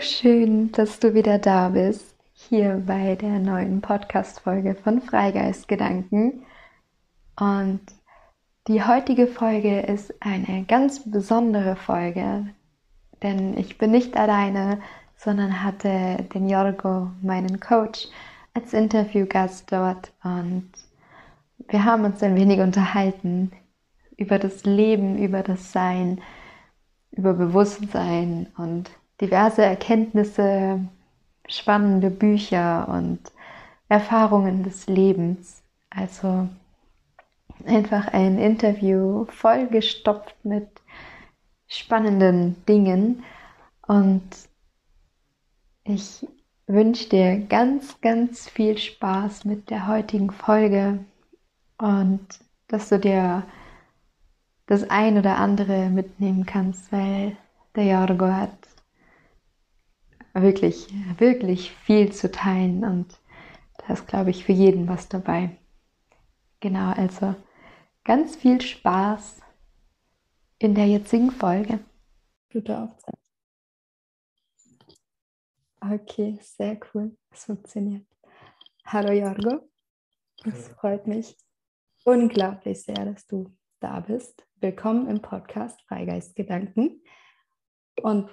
[0.00, 6.42] Schön, dass du wieder da bist, hier bei der neuen Podcast-Folge von Freigeistgedanken.
[7.38, 7.80] Und
[8.66, 12.48] die heutige Folge ist eine ganz besondere Folge,
[13.22, 14.80] denn ich bin nicht alleine,
[15.16, 18.08] sondern hatte den Jorgo, meinen Coach,
[18.52, 20.70] als Interviewgast dort und
[21.68, 23.52] wir haben uns ein wenig unterhalten
[24.16, 26.20] über das Leben, über das Sein,
[27.12, 28.90] über Bewusstsein und
[29.24, 30.80] diverse Erkenntnisse,
[31.48, 33.20] spannende Bücher und
[33.88, 35.62] Erfahrungen des Lebens.
[35.88, 36.48] Also
[37.64, 40.68] einfach ein Interview vollgestopft mit
[41.68, 43.24] spannenden Dingen
[43.86, 44.22] und
[45.84, 46.26] ich
[46.66, 50.98] wünsche dir ganz, ganz viel Spaß mit der heutigen Folge
[51.78, 52.26] und
[52.68, 53.44] dass du dir
[54.66, 57.36] das ein oder andere mitnehmen kannst, weil
[57.74, 58.63] der Jorgo hat
[60.34, 63.18] wirklich, wirklich viel zu teilen und
[63.78, 65.56] da ist, glaube ich, für jeden was dabei.
[66.60, 67.34] Genau, also
[68.04, 69.40] ganz viel Spaß
[70.58, 71.80] in der jetzigen Folge.
[72.52, 73.20] Gute Aufzeichnung.
[75.80, 77.16] Okay, sehr cool.
[77.30, 78.06] Es funktioniert.
[78.86, 79.68] Hallo Jorgo.
[80.44, 81.36] Es freut mich
[82.04, 84.46] unglaublich sehr, dass du da bist.
[84.60, 87.02] Willkommen im Podcast Freigeistgedanken.
[88.02, 88.30] Und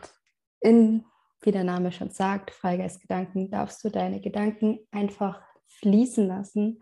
[0.61, 1.03] in,
[1.41, 6.81] wie der Name schon sagt, Freigeistgedanken, darfst du deine Gedanken einfach fließen lassen.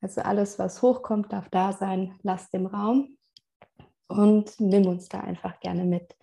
[0.00, 2.18] Also alles, was hochkommt, darf da sein.
[2.22, 3.16] Lass dem Raum
[4.08, 6.14] und nimm uns da einfach gerne mit.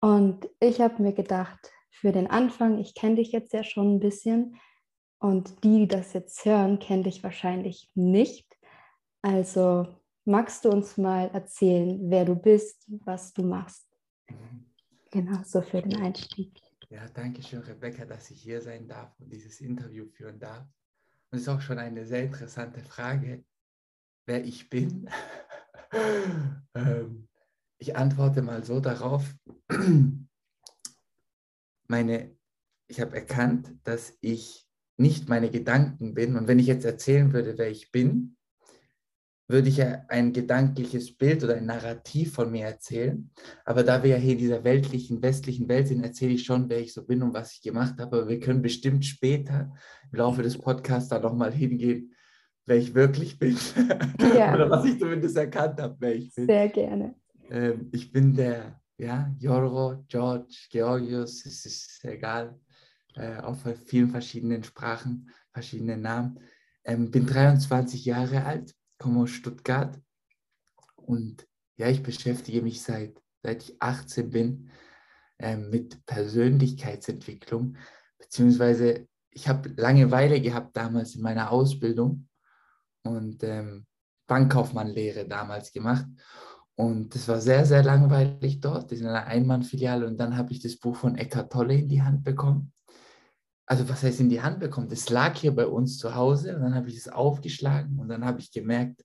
[0.00, 4.00] Und ich habe mir gedacht, für den Anfang, ich kenne dich jetzt ja schon ein
[4.00, 4.60] bisschen
[5.18, 8.46] und die, die das jetzt hören, kennen dich wahrscheinlich nicht.
[9.22, 9.86] Also
[10.26, 13.88] magst du uns mal erzählen, wer du bist, was du machst?
[14.28, 14.66] Mhm.
[15.10, 16.65] Genau, so für den Einstieg.
[16.88, 20.64] Ja, danke schön, Rebecca, dass ich hier sein darf und dieses Interview führen darf.
[21.30, 23.44] Und es ist auch schon eine sehr interessante Frage,
[24.24, 25.10] wer ich bin.
[26.74, 27.28] ähm,
[27.78, 29.34] ich antworte mal so darauf.
[31.88, 32.36] Meine,
[32.86, 36.36] ich habe erkannt, dass ich nicht meine Gedanken bin.
[36.36, 38.35] Und wenn ich jetzt erzählen würde, wer ich bin,
[39.48, 43.30] würde ich ja ein gedankliches Bild oder ein Narrativ von mir erzählen.
[43.64, 46.80] Aber da wir ja hier in dieser weltlichen, westlichen Welt sind, erzähle ich schon, wer
[46.80, 48.16] ich so bin und was ich gemacht habe.
[48.16, 49.72] Aber wir können bestimmt später
[50.10, 52.12] im Laufe des Podcasts da nochmal hingehen,
[52.66, 53.56] wer ich wirklich bin.
[54.36, 54.54] Ja.
[54.54, 56.46] oder was ich zumindest erkannt habe, wer ich bin.
[56.46, 57.14] Sehr gerne.
[57.48, 62.58] Ähm, ich bin der, ja, Jorgo, George, Georgios, es ist egal,
[63.14, 66.40] äh, auf vielen verschiedenen Sprachen, verschiedene Namen.
[66.84, 68.74] Ähm, bin 23 Jahre alt
[69.06, 70.00] komme aus Stuttgart
[70.96, 71.46] und
[71.76, 74.70] ja, ich beschäftige mich seit, seit ich 18 bin
[75.38, 77.76] äh, mit Persönlichkeitsentwicklung,
[78.18, 82.26] beziehungsweise ich habe Langeweile gehabt damals in meiner Ausbildung
[83.04, 83.86] und ähm,
[84.26, 86.06] Bankkaufmannlehre damals gemacht.
[86.74, 90.04] Und das war sehr, sehr langweilig dort, in einer Einmannfiliale.
[90.04, 92.72] Und dann habe ich das Buch von Eckhart Tolle in die Hand bekommen
[93.66, 94.88] also was heißt in die Hand bekommen?
[94.88, 98.24] Das lag hier bei uns zu Hause und dann habe ich es aufgeschlagen und dann
[98.24, 99.04] habe ich gemerkt,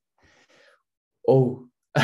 [1.24, 1.66] oh,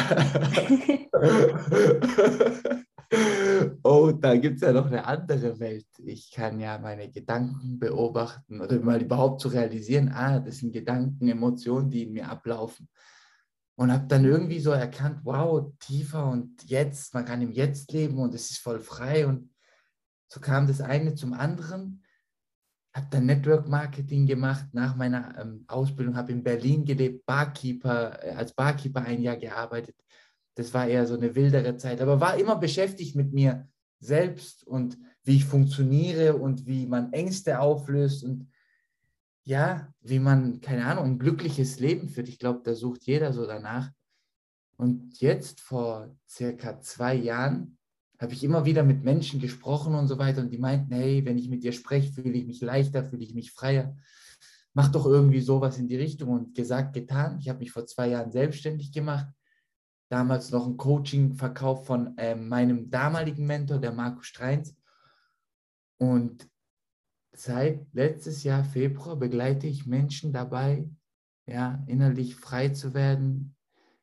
[3.84, 5.86] oh, da gibt es ja noch eine andere Welt.
[6.04, 11.30] Ich kann ja meine Gedanken beobachten oder mal überhaupt zu realisieren, ah, das sind Gedanken,
[11.30, 12.90] Emotionen, die in mir ablaufen.
[13.76, 18.18] Und habe dann irgendwie so erkannt, wow, tiefer und jetzt, man kann im Jetzt leben
[18.18, 19.28] und es ist voll frei.
[19.28, 19.52] Und
[20.28, 22.02] so kam das eine zum anderen
[22.98, 28.32] habe dann Network Marketing gemacht nach meiner ähm, Ausbildung, habe in Berlin gelebt, Barkeeper, äh,
[28.32, 29.96] als Barkeeper ein Jahr gearbeitet.
[30.56, 34.98] Das war eher so eine wildere Zeit, aber war immer beschäftigt mit mir selbst und
[35.24, 38.50] wie ich funktioniere und wie man Ängste auflöst und
[39.44, 42.28] ja, wie man, keine Ahnung, ein glückliches Leben führt.
[42.28, 43.92] Ich glaube, da sucht jeder so danach.
[44.76, 47.77] Und jetzt vor circa zwei Jahren
[48.20, 51.38] habe ich immer wieder mit Menschen gesprochen und so weiter und die meinten, hey, wenn
[51.38, 53.96] ich mit dir spreche, fühle ich mich leichter, fühle ich mich freier.
[54.74, 57.38] Mach doch irgendwie sowas in die Richtung und gesagt, getan.
[57.40, 59.28] Ich habe mich vor zwei Jahren selbstständig gemacht.
[60.10, 64.76] Damals noch ein Coaching verkauft von äh, meinem damaligen Mentor, der Marco Streins.
[66.00, 66.48] Und
[67.34, 70.90] seit letztes Jahr Februar begleite ich Menschen dabei,
[71.46, 73.57] ja, innerlich frei zu werden,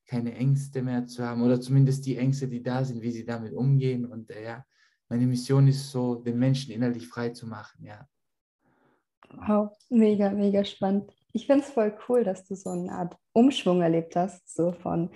[0.07, 3.53] keine Ängste mehr zu haben oder zumindest die Ängste, die da sind, wie sie damit
[3.53, 4.07] umgehen.
[4.07, 4.65] Und äh, ja,
[5.09, 8.07] meine Mission ist so, den Menschen innerlich frei zu machen, ja.
[9.49, 11.11] Wow, mega, mega spannend.
[11.33, 15.11] Ich finde es voll cool, dass du so eine Art Umschwung erlebt hast, so von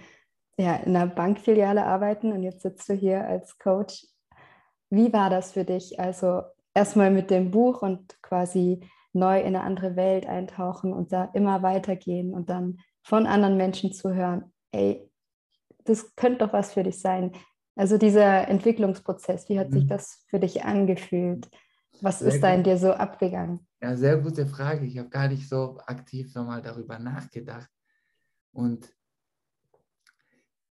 [0.58, 4.06] ja, in einer Bankfiliale arbeiten und jetzt sitzt du hier als Coach
[4.90, 6.00] wie war das für dich?
[6.00, 6.42] Also
[6.74, 8.80] erstmal mit dem Buch und quasi
[9.12, 13.92] neu in eine andere Welt eintauchen und da immer weitergehen und dann von anderen Menschen
[13.92, 15.10] zu hören, ey,
[15.84, 17.32] das könnte doch was für dich sein.
[17.76, 19.88] Also dieser Entwicklungsprozess, wie hat sich mhm.
[19.88, 21.48] das für dich angefühlt?
[22.00, 23.66] Was sehr ist da in dir so abgegangen?
[23.80, 24.84] Ja, sehr gute Frage.
[24.84, 27.68] Ich habe gar nicht so aktiv nochmal darüber nachgedacht.
[28.52, 28.92] Und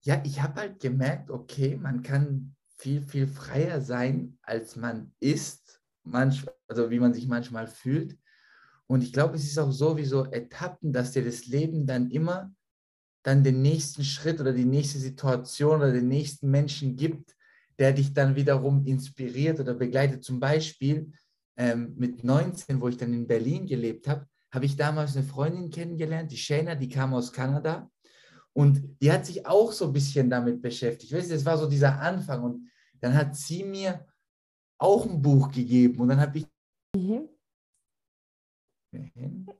[0.02, 5.82] ja, ich habe halt gemerkt, okay, man kann viel, viel freier sein, als man ist,
[6.04, 8.18] manch, also wie man sich manchmal fühlt.
[8.88, 12.54] Und ich glaube, es ist auch sowieso Etappen, dass dir das Leben dann immer
[13.26, 17.36] dann den nächsten Schritt oder die nächste Situation oder den nächsten Menschen gibt,
[17.80, 20.24] der dich dann wiederum inspiriert oder begleitet.
[20.24, 21.12] Zum Beispiel
[21.58, 25.72] ähm, mit 19, wo ich dann in Berlin gelebt habe, habe ich damals eine Freundin
[25.72, 27.90] kennengelernt, die Shana, die kam aus Kanada.
[28.54, 31.12] Und die hat sich auch so ein bisschen damit beschäftigt.
[31.12, 32.44] Weißt du, das war so dieser Anfang.
[32.44, 32.70] Und
[33.02, 34.06] dann hat sie mir
[34.78, 36.00] auch ein Buch gegeben.
[36.00, 36.48] Und dann habe ich.
[36.96, 37.28] Mhm.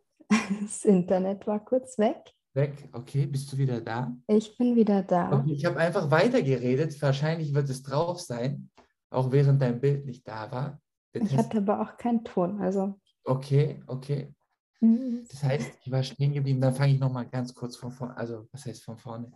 [0.62, 2.35] Das Internet war kurz weg.
[2.56, 4.16] Weg, okay, bist du wieder da?
[4.28, 5.40] Ich bin wieder da.
[5.40, 7.02] Okay, ich habe einfach weitergeredet.
[7.02, 8.70] Wahrscheinlich wird es drauf sein,
[9.10, 10.82] auch während dein Bild nicht da war.
[11.12, 12.98] Ich hatte aber auch keinen Ton, also.
[13.26, 14.34] Okay, okay.
[14.80, 15.26] Mhm.
[15.30, 16.62] Das heißt, ich war stehen geblieben.
[16.62, 18.16] Dann fange ich nochmal ganz kurz von vorne.
[18.16, 19.32] Also, was heißt von vorne?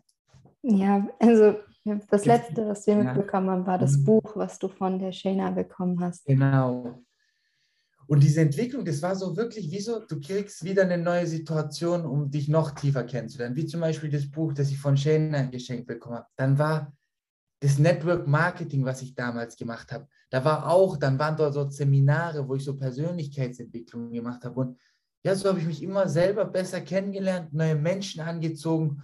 [0.62, 1.56] Ja, also
[2.10, 3.04] das Letzte, was wir ja.
[3.04, 4.06] mitbekommen haben, war das mhm.
[4.06, 6.26] Buch, was du von der Shana bekommen hast.
[6.26, 7.02] Genau.
[8.10, 12.08] Und diese Entwicklung, das war so wirklich wie so, du kriegst wieder eine neue Situation,
[12.08, 13.56] um dich noch tiefer kennenzulernen.
[13.56, 16.28] Wie zum Beispiel das Buch, das ich von Shana geschenkt bekommen habe.
[16.36, 16.92] Dann war
[17.60, 20.08] das Network Marketing, was ich damals gemacht habe.
[20.32, 24.60] Da war auch, dann waren dort so Seminare, wo ich so Persönlichkeitsentwicklung gemacht habe.
[24.60, 24.80] Und
[25.24, 29.04] ja, so habe ich mich immer selber besser kennengelernt, neue Menschen angezogen.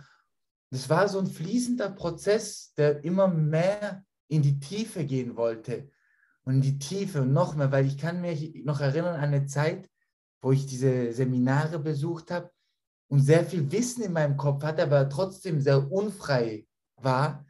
[0.71, 5.91] Das war so ein fließender Prozess, der immer mehr in die Tiefe gehen wollte
[6.45, 9.89] und die Tiefe und noch mehr, weil ich kann mich noch erinnern an eine Zeit,
[10.41, 12.51] wo ich diese Seminare besucht habe
[13.07, 17.45] und sehr viel Wissen in meinem Kopf hatte, aber trotzdem sehr unfrei war.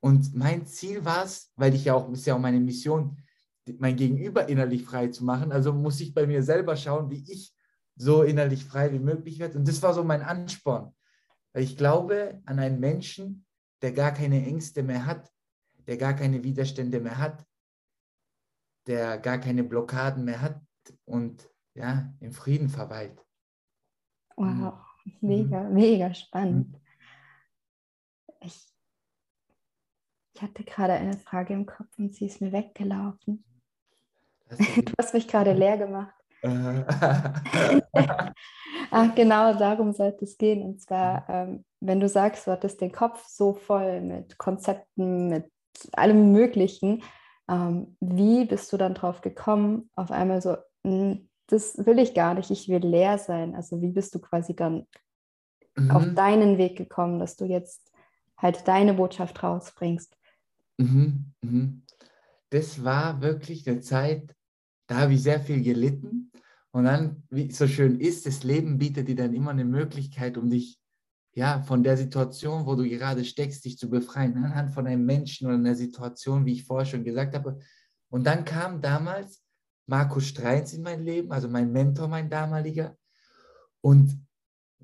[0.00, 3.16] Und mein Ziel war es, weil ich ja auch, ist ja auch meine Mission,
[3.78, 5.50] mein Gegenüber innerlich frei zu machen.
[5.50, 7.54] Also muss ich bei mir selber schauen, wie ich
[7.96, 9.58] so innerlich frei wie möglich werde.
[9.58, 10.94] Und das war so mein Ansporn.
[11.52, 13.46] Weil ich glaube an einen Menschen,
[13.80, 15.32] der gar keine Ängste mehr hat,
[15.86, 17.44] der gar keine Widerstände mehr hat,
[18.86, 20.60] der gar keine Blockaden mehr hat
[21.04, 23.24] und ja, im Frieden verweilt.
[24.36, 24.74] Wow,
[25.04, 25.12] mhm.
[25.20, 26.72] mega, mega spannend.
[26.72, 26.80] Mhm.
[28.40, 28.72] Ich,
[30.34, 33.44] ich hatte gerade eine Frage im Kopf und sie ist mir weggelaufen.
[34.84, 36.14] Du hast mich gerade leer gemacht.
[36.42, 36.84] Ach,
[39.14, 40.62] genau darum sollte es gehen.
[40.62, 45.50] Und zwar, ähm, wenn du sagst, du hattest den Kopf so voll mit Konzepten, mit
[45.92, 47.02] allem Möglichen,
[47.48, 52.34] ähm, wie bist du dann drauf gekommen, auf einmal so, hm, das will ich gar
[52.34, 53.54] nicht, ich will leer sein.
[53.54, 54.86] Also wie bist du quasi dann
[55.76, 55.90] mhm.
[55.90, 57.92] auf deinen Weg gekommen, dass du jetzt
[58.36, 60.16] halt deine Botschaft rausbringst?
[60.78, 61.32] Mhm.
[61.42, 61.82] Mhm.
[62.50, 64.34] Das war wirklich eine Zeit,
[64.86, 66.32] da habe ich sehr viel gelitten.
[66.70, 70.36] Und dann, wie es so schön ist, das Leben bietet dir dann immer eine Möglichkeit,
[70.36, 70.78] um dich
[71.36, 75.46] ja, von der Situation, wo du gerade steckst, dich zu befreien, anhand von einem Menschen
[75.46, 77.58] oder einer Situation, wie ich vorher schon gesagt habe.
[78.08, 79.42] Und dann kam damals
[79.86, 82.96] Markus Streins in mein Leben, also mein Mentor, mein damaliger.
[83.82, 84.18] Und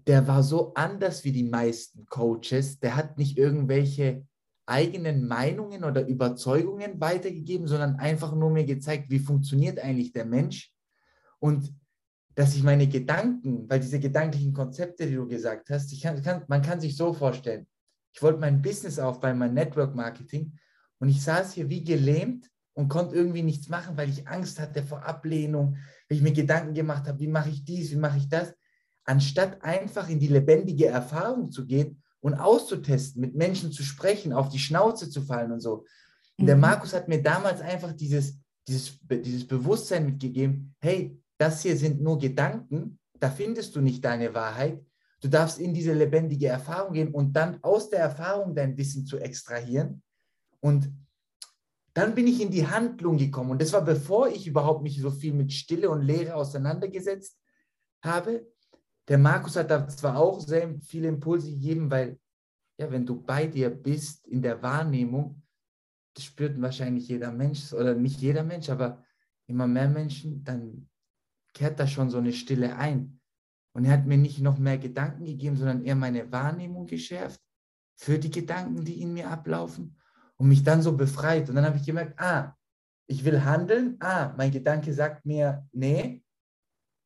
[0.06, 2.78] der war so anders wie die meisten Coaches.
[2.80, 4.26] Der hat nicht irgendwelche
[4.66, 10.70] eigenen Meinungen oder Überzeugungen weitergegeben, sondern einfach nur mir gezeigt, wie funktioniert eigentlich der Mensch
[11.38, 11.74] und
[12.34, 16.62] dass ich meine Gedanken, weil diese gedanklichen Konzepte, die du gesagt hast, kann, kann, man
[16.62, 17.66] kann sich so vorstellen,
[18.14, 20.52] ich wollte mein Business aufbauen, mein Network Marketing
[20.98, 24.82] und ich saß hier wie gelähmt und konnte irgendwie nichts machen, weil ich Angst hatte
[24.82, 25.76] vor Ablehnung,
[26.08, 28.54] weil ich mir Gedanken gemacht habe, wie mache ich dies, wie mache ich das,
[29.04, 34.48] anstatt einfach in die lebendige Erfahrung zu gehen und auszutesten, mit Menschen zu sprechen, auf
[34.48, 35.84] die Schnauze zu fallen und so.
[36.38, 36.62] Und der mhm.
[36.62, 42.20] Markus hat mir damals einfach dieses, dieses, dieses Bewusstsein mitgegeben, hey, das hier sind nur
[42.20, 44.80] Gedanken, da findest du nicht deine Wahrheit.
[45.20, 49.18] Du darfst in diese lebendige Erfahrung gehen und dann aus der Erfahrung dein Wissen zu
[49.18, 50.04] extrahieren.
[50.60, 50.92] Und
[51.94, 53.50] dann bin ich in die Handlung gekommen.
[53.50, 57.36] Und das war bevor ich überhaupt mich so viel mit Stille und Lehre auseinandergesetzt
[58.04, 58.46] habe.
[59.08, 62.20] Der Markus hat da zwar auch sehr viele Impulse gegeben, weil,
[62.78, 65.42] ja, wenn du bei dir bist in der Wahrnehmung,
[66.14, 69.02] das spürt wahrscheinlich jeder Mensch oder nicht jeder Mensch, aber
[69.48, 70.88] immer mehr Menschen, dann
[71.54, 73.20] kehrt da schon so eine Stille ein.
[73.74, 77.40] Und er hat mir nicht noch mehr Gedanken gegeben, sondern eher meine Wahrnehmung geschärft
[77.96, 79.96] für die Gedanken, die in mir ablaufen
[80.36, 81.48] und mich dann so befreit.
[81.48, 82.56] Und dann habe ich gemerkt, ah,
[83.06, 83.96] Ich will handeln.
[84.00, 86.22] Ah, mein Gedanke sagt mir, nee.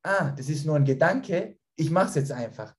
[0.02, 1.58] Ah, das ist nur ein Gedanke.
[1.74, 2.74] Ich mache es jetzt einfach.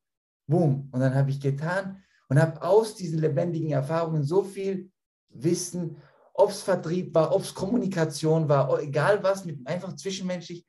[0.47, 0.89] Boom.
[0.91, 4.91] Und dann habe ich getan und habe aus diesen lebendigen Erfahrungen so viel
[5.29, 5.97] Wissen,
[6.33, 10.65] ob es Vertrieb war, ob es Kommunikation war, egal was, mit einfach zwischenmenschlich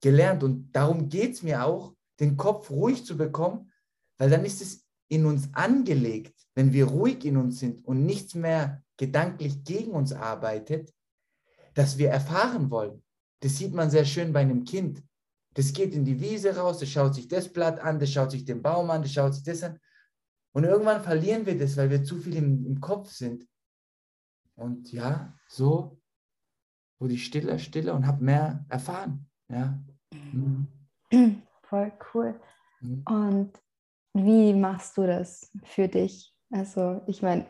[0.00, 0.42] gelernt.
[0.42, 3.72] Und darum geht es mir auch, den Kopf ruhig zu bekommen,
[4.18, 8.34] weil dann ist es in uns angelegt, wenn wir ruhig in uns sind und nichts
[8.34, 10.92] mehr gedanklich gegen uns arbeitet,
[11.74, 13.02] dass wir erfahren wollen.
[13.40, 15.02] Das sieht man sehr schön bei einem Kind.
[15.54, 18.44] Das geht in die Wiese raus, das schaut sich das Blatt an, das schaut sich
[18.44, 19.78] den Baum an, das schaut sich das an.
[20.52, 23.46] Und irgendwann verlieren wir das, weil wir zu viel im, im Kopf sind.
[24.56, 26.00] Und ja, so
[26.98, 29.28] wurde ich stiller, stiller und habe mehr erfahren.
[29.48, 29.78] Ja.
[30.12, 30.68] Mhm.
[31.62, 32.40] Voll cool.
[32.80, 33.04] Mhm.
[33.08, 33.52] Und
[34.14, 36.34] wie machst du das für dich?
[36.50, 37.46] Also ich meine,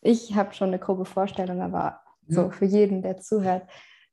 [0.00, 3.68] ich habe schon eine grobe Vorstellung, aber so für jeden, der zuhört,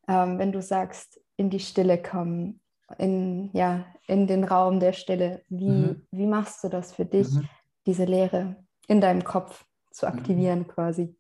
[0.08, 2.62] ähm, wenn du sagst, in die Stille kommen,
[2.98, 6.08] in, ja, in den Raum der Stille, wie, mhm.
[6.12, 7.50] wie machst du das für dich, mhm.
[7.86, 8.55] diese Lehre
[8.88, 10.13] in deinem Kopf zu mhm.
[10.13, 10.67] aktivieren mhm.
[10.67, 11.15] quasi?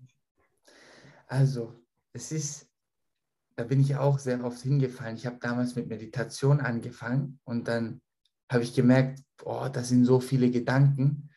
[1.27, 1.73] Also,
[2.13, 2.69] es ist,
[3.55, 5.15] da bin ich auch sehr oft hingefallen.
[5.15, 8.01] Ich habe damals mit Meditation angefangen und dann
[8.51, 11.29] habe ich gemerkt, oh, das sind so viele Gedanken.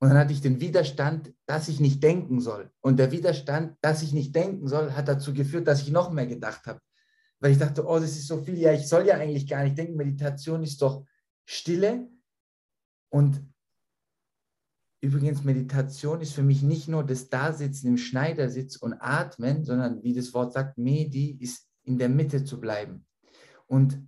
[0.00, 2.70] Und dann hatte ich den Widerstand, dass ich nicht denken soll.
[2.80, 6.26] Und der Widerstand, dass ich nicht denken soll, hat dazu geführt, dass ich noch mehr
[6.26, 6.80] gedacht habe.
[7.40, 8.58] Weil ich dachte, oh, das ist so viel.
[8.58, 9.96] Ja, ich soll ja eigentlich gar nicht denken.
[9.96, 11.06] Meditation ist doch
[11.46, 12.08] Stille.
[13.10, 13.40] Und
[15.04, 20.14] übrigens, Meditation ist für mich nicht nur das Dasitzen im Schneidersitz und Atmen, sondern wie
[20.14, 23.06] das Wort sagt, Medi ist in der Mitte zu bleiben.
[23.66, 24.02] Und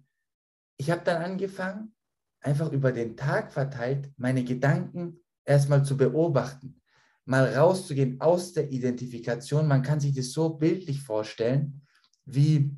[0.78, 1.94] ich habe dann angefangen,
[2.40, 6.80] einfach über den Tag verteilt, meine Gedanken erstmal zu beobachten,
[7.26, 9.66] mal rauszugehen aus der Identifikation.
[9.66, 11.82] Man kann sich das so bildlich vorstellen,
[12.24, 12.74] wie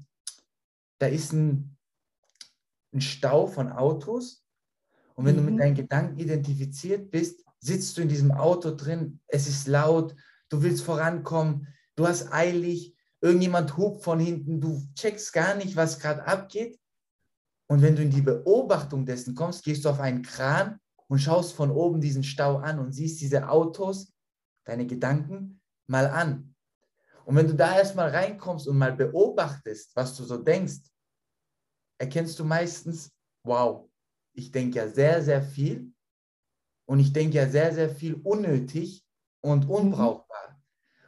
[0.98, 1.76] da ist ein,
[2.92, 4.44] ein Stau von Autos
[5.14, 5.38] und wenn mhm.
[5.38, 5.58] du mit mhm.
[5.58, 10.14] deinen Gedanken identifiziert bist, sitzt du in diesem Auto drin, es ist laut,
[10.48, 15.98] du willst vorankommen, du hast eilig, irgendjemand hupt von hinten, du checkst gar nicht, was
[15.98, 16.78] gerade abgeht.
[17.66, 21.52] Und wenn du in die Beobachtung dessen kommst, gehst du auf einen Kran und schaust
[21.52, 24.12] von oben diesen Stau an und siehst diese Autos,
[24.64, 26.54] deine Gedanken mal an.
[27.24, 30.80] Und wenn du da erstmal reinkommst und mal beobachtest, was du so denkst,
[31.98, 33.10] erkennst du meistens,
[33.44, 33.90] wow,
[34.32, 35.92] ich denke ja sehr, sehr viel
[36.88, 39.04] und ich denke ja sehr, sehr viel unnötig
[39.40, 39.70] und mhm.
[39.70, 40.58] unbrauchbar.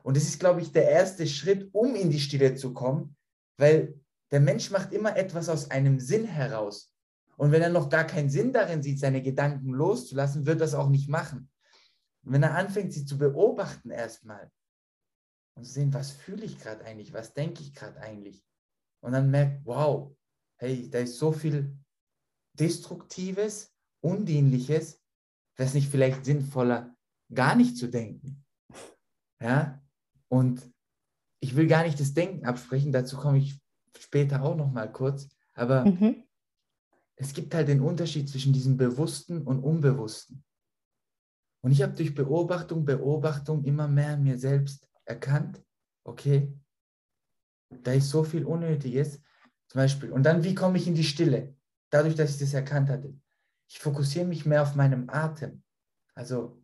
[0.03, 3.17] Und das ist, glaube ich, der erste Schritt, um in die Stille zu kommen,
[3.57, 3.99] weil
[4.31, 6.95] der Mensch macht immer etwas aus einem Sinn heraus.
[7.39, 10.91] Und wenn er noch gar keinen Sinn darin sieht, seine Gedanken loszulassen, wird das auch
[10.91, 11.51] nicht machen.
[12.25, 14.51] Und wenn er anfängt, sie zu beobachten erstmal
[15.55, 18.45] und zu sehen, was fühle ich gerade eigentlich, was denke ich gerade eigentlich,
[19.01, 20.15] und dann merkt, wow,
[20.57, 21.75] hey, da ist so viel
[22.53, 25.00] Destruktives, Undienliches,
[25.69, 26.95] es nicht vielleicht sinnvoller,
[27.33, 28.45] gar nicht zu denken.
[29.41, 29.83] Ja,
[30.29, 30.71] und
[31.41, 33.61] ich will gar nicht das Denken absprechen, dazu komme ich
[33.99, 36.25] später auch noch mal kurz, aber mhm
[37.21, 40.43] es gibt halt den Unterschied zwischen diesem Bewussten und Unbewussten.
[41.63, 45.63] Und ich habe durch Beobachtung, Beobachtung immer mehr mir selbst erkannt,
[46.03, 46.51] okay,
[47.69, 49.21] da ist so viel Unnötiges,
[49.69, 50.11] zum Beispiel.
[50.11, 51.55] Und dann, wie komme ich in die Stille?
[51.91, 53.15] Dadurch, dass ich das erkannt hatte.
[53.71, 55.63] Ich fokussiere mich mehr auf meinem Atem.
[56.15, 56.61] Also,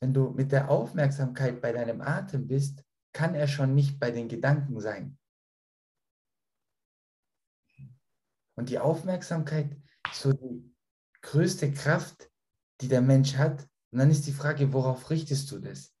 [0.00, 4.28] wenn du mit der Aufmerksamkeit bei deinem Atem bist, kann er schon nicht bei den
[4.28, 5.16] Gedanken sein.
[8.56, 10.74] Und die Aufmerksamkeit ist so die
[11.22, 12.28] größte Kraft,
[12.80, 13.62] die der Mensch hat.
[13.92, 15.94] Und dann ist die Frage, worauf richtest du das?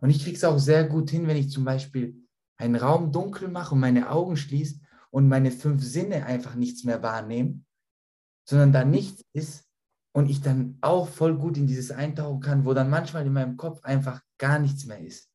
[0.00, 2.28] Und ich kriege es auch sehr gut hin, wenn ich zum Beispiel
[2.58, 4.85] einen Raum dunkel mache und meine Augen schließe
[5.16, 7.64] und meine fünf Sinne einfach nichts mehr wahrnehmen,
[8.44, 9.64] sondern da nichts ist
[10.12, 13.56] und ich dann auch voll gut in dieses eintauchen kann, wo dann manchmal in meinem
[13.56, 15.30] Kopf einfach gar nichts mehr ist.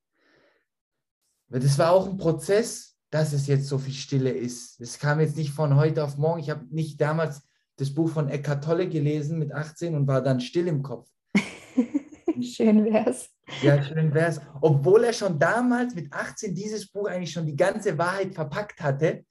[1.50, 4.80] Das war auch ein Prozess, dass es jetzt so viel Stille ist.
[4.80, 6.42] Es kam jetzt nicht von heute auf morgen.
[6.42, 7.42] Ich habe nicht damals
[7.78, 11.10] das Buch von Eckhart Tolle gelesen mit 18 und war dann still im Kopf.
[12.40, 13.32] schön wär's.
[13.64, 14.42] Ja, schön wär's.
[14.62, 19.26] Obwohl er schon damals mit 18 dieses Buch eigentlich schon die ganze Wahrheit verpackt hatte,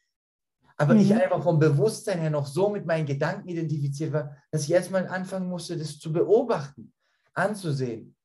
[0.81, 1.01] aber mhm.
[1.01, 5.07] ich einfach vom Bewusstsein her noch so mit meinen Gedanken identifiziert war, dass ich erstmal
[5.07, 6.95] anfangen musste, das zu beobachten,
[7.35, 8.17] anzusehen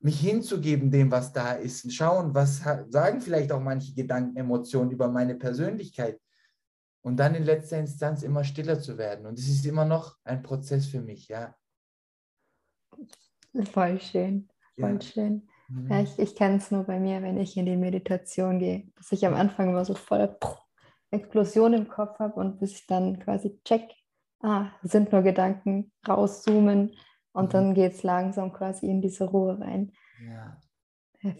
[0.00, 4.90] mich hinzugeben dem, was da ist, und schauen, was sagen vielleicht auch manche Gedanken, Emotionen
[4.90, 6.18] über meine Persönlichkeit
[7.02, 9.26] und dann in letzter Instanz immer stiller zu werden.
[9.26, 11.54] Und es ist immer noch ein Prozess für mich, ja.
[13.72, 15.00] Voll schön, voll ja.
[15.00, 15.48] schön.
[15.68, 15.90] Mhm.
[15.90, 19.12] Ja, ich, ich kenne es nur bei mir, wenn ich in die Meditation gehe, dass
[19.12, 20.34] ich am Anfang immer so voll
[21.10, 23.90] Explosion im Kopf habe und bis ich dann quasi check,
[24.42, 26.94] ah, sind nur Gedanken, rauszoomen
[27.32, 27.50] und mhm.
[27.50, 29.92] dann geht es langsam quasi in diese Ruhe rein.
[30.24, 30.56] Ja.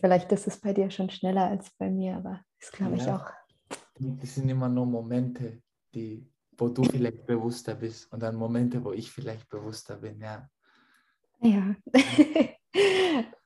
[0.01, 3.03] Vielleicht ist es bei dir schon schneller als bei mir, aber das glaube ja.
[3.03, 3.31] ich auch.
[3.99, 5.63] Das sind immer nur Momente,
[5.95, 10.49] die, wo du vielleicht bewusster bist und dann Momente, wo ich vielleicht bewusster bin, ja.
[11.43, 11.75] Ja.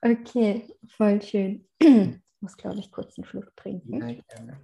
[0.02, 1.69] okay, voll schön.
[1.78, 4.00] Ich muss, glaube ich, kurz einen Schluck trinken.
[4.00, 4.61] Ja, gerne.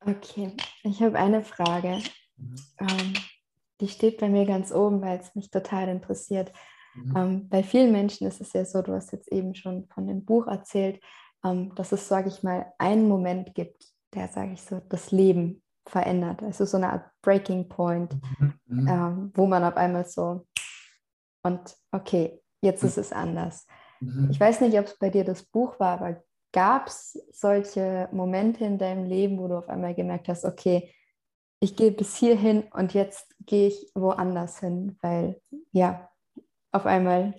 [0.00, 0.52] Okay,
[0.84, 2.00] ich habe eine Frage.
[2.36, 2.56] Mhm.
[2.78, 3.14] Ähm,
[3.80, 6.52] die steht bei mir ganz oben, weil es mich total interessiert.
[6.94, 7.16] Mhm.
[7.16, 10.24] Ähm, bei vielen Menschen ist es ja so, du hast jetzt eben schon von dem
[10.24, 11.02] Buch erzählt,
[11.44, 15.62] ähm, dass es, sage ich mal, einen Moment gibt, der, sage ich so, das Leben
[15.86, 16.42] verändert.
[16.42, 18.54] Also so eine Art Breaking Point, mhm.
[18.66, 18.88] mhm.
[18.88, 20.46] ähm, wo man auf einmal so
[21.42, 22.88] und okay, jetzt mhm.
[22.88, 23.66] ist es anders.
[24.00, 24.28] Mhm.
[24.30, 26.22] Ich weiß nicht, ob es bei dir das Buch war, aber
[26.52, 30.92] gab es solche Momente in deinem Leben, wo du auf einmal gemerkt hast, okay,
[31.60, 35.40] ich gehe bis hierhin und jetzt gehe ich woanders hin, weil
[35.72, 36.10] ja,
[36.72, 37.34] auf einmal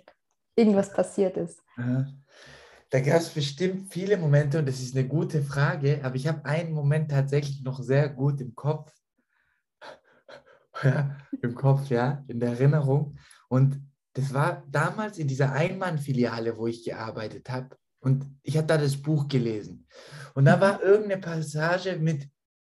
[0.55, 1.61] irgendwas passiert ist.
[2.89, 6.45] Da gab es bestimmt viele Momente und das ist eine gute Frage, aber ich habe
[6.45, 8.93] einen Moment tatsächlich noch sehr gut im Kopf.
[10.83, 13.17] Ja, im Kopf, ja, in der Erinnerung.
[13.49, 13.81] Und
[14.17, 17.77] das war damals in dieser Einmann-Filiale, wo ich gearbeitet habe.
[17.99, 19.85] Und ich habe da das Buch gelesen.
[20.33, 22.27] Und da war irgendeine Passage mit,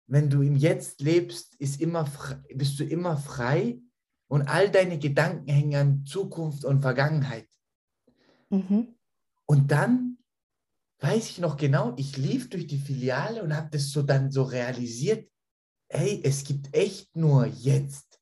[0.07, 2.09] wenn du im Jetzt lebst, ist immer,
[2.55, 3.79] bist du immer frei
[4.27, 7.47] und all deine Gedanken hängen an Zukunft und Vergangenheit.
[8.49, 8.95] Mhm.
[9.45, 10.17] Und dann
[11.01, 14.41] weiß ich noch genau, ich lief durch die Filiale und habe das so dann so
[14.41, 15.29] realisiert,
[15.87, 18.19] hey, es gibt echt nur jetzt.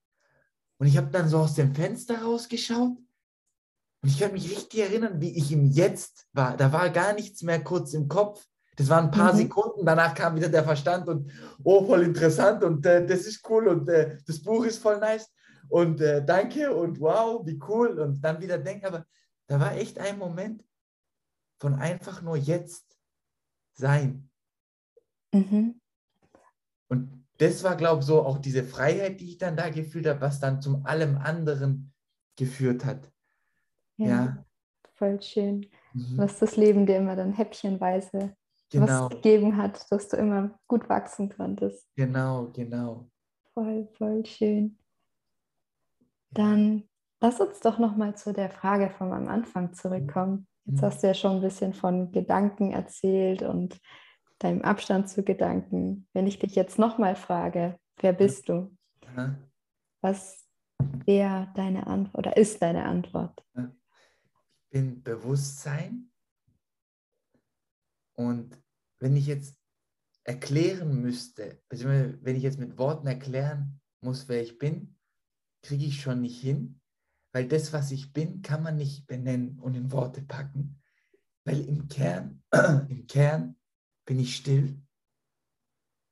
[0.79, 2.97] Und ich habe dann so aus dem Fenster rausgeschaut
[4.05, 6.55] und ich kann mich richtig erinnern, wie ich im Jetzt war.
[6.55, 8.45] Da war gar nichts mehr kurz im Kopf.
[8.75, 9.37] Das waren ein paar mhm.
[9.37, 11.31] Sekunden, danach kam wieder der Verstand und
[11.63, 15.33] oh, voll interessant und äh, das ist cool und äh, das Buch ist voll nice
[15.69, 19.07] und äh, danke und wow, wie cool und dann wieder denken, aber
[19.47, 20.63] da war echt ein Moment
[21.59, 22.85] von einfach nur jetzt
[23.73, 24.29] sein.
[25.33, 25.81] Mhm.
[26.89, 30.21] Und das war, glaube ich, so auch diese Freiheit, die ich dann da gefühlt habe,
[30.21, 31.91] was dann zum allem anderen
[32.35, 33.09] geführt hat.
[33.97, 34.45] Ja, ja.
[34.95, 35.67] voll schön.
[35.93, 36.17] Mhm.
[36.17, 38.35] Was das Leben dir immer dann häppchenweise
[38.69, 38.87] genau.
[38.87, 41.87] was gegeben hat, dass du immer gut wachsen konntest.
[41.95, 43.09] Genau, genau.
[43.53, 44.77] Voll, voll schön.
[46.31, 46.83] Dann
[47.21, 50.47] lass uns doch nochmal zu der Frage von am Anfang zurückkommen.
[50.65, 50.85] Jetzt mhm.
[50.85, 53.79] hast du ja schon ein bisschen von Gedanken erzählt und
[54.39, 56.07] deinem Abstand zu Gedanken.
[56.13, 58.75] Wenn ich dich jetzt nochmal frage, wer bist du?
[60.01, 60.45] Was
[61.05, 63.45] wäre deine Antwort oder ist deine Antwort?
[64.75, 66.11] Bin Bewusstsein.
[68.11, 68.61] Und
[68.99, 69.57] wenn ich jetzt
[70.25, 74.97] erklären müsste, wenn ich jetzt mit Worten erklären muss, wer ich bin,
[75.61, 76.81] kriege ich schon nicht hin,
[77.31, 80.83] weil das, was ich bin, kann man nicht benennen und in Worte packen,
[81.45, 82.43] weil im Kern,
[82.89, 83.55] im Kern
[84.03, 84.77] bin ich still,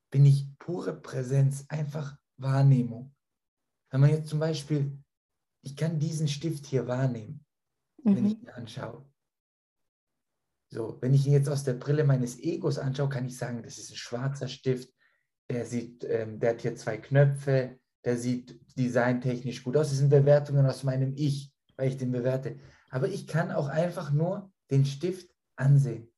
[0.10, 3.14] bin ich pure Präsenz, einfach Wahrnehmung.
[3.90, 5.04] Wenn man jetzt zum Beispiel,
[5.64, 7.44] ich kann diesen Stift hier wahrnehmen,
[8.04, 8.16] mhm.
[8.16, 9.06] wenn ich ihn anschaue.
[10.70, 13.78] So, wenn ich ihn jetzt aus der Brille meines Egos anschaue, kann ich sagen, das
[13.78, 14.92] ist ein schwarzer Stift,
[15.50, 19.90] der sieht, ähm, der hat hier zwei Knöpfe, der sieht designtechnisch gut aus.
[19.90, 22.58] Das sind Bewertungen aus meinem Ich, weil ich den bewerte.
[22.90, 26.12] Aber ich kann auch einfach nur den Stift ansehen.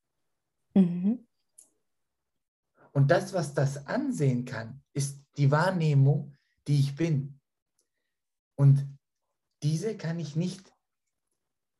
[0.73, 1.27] Mhm.
[2.93, 6.33] Und das, was das ansehen kann, ist die Wahrnehmung,
[6.67, 7.39] die ich bin.
[8.55, 8.87] Und
[9.63, 10.74] diese kann ich nicht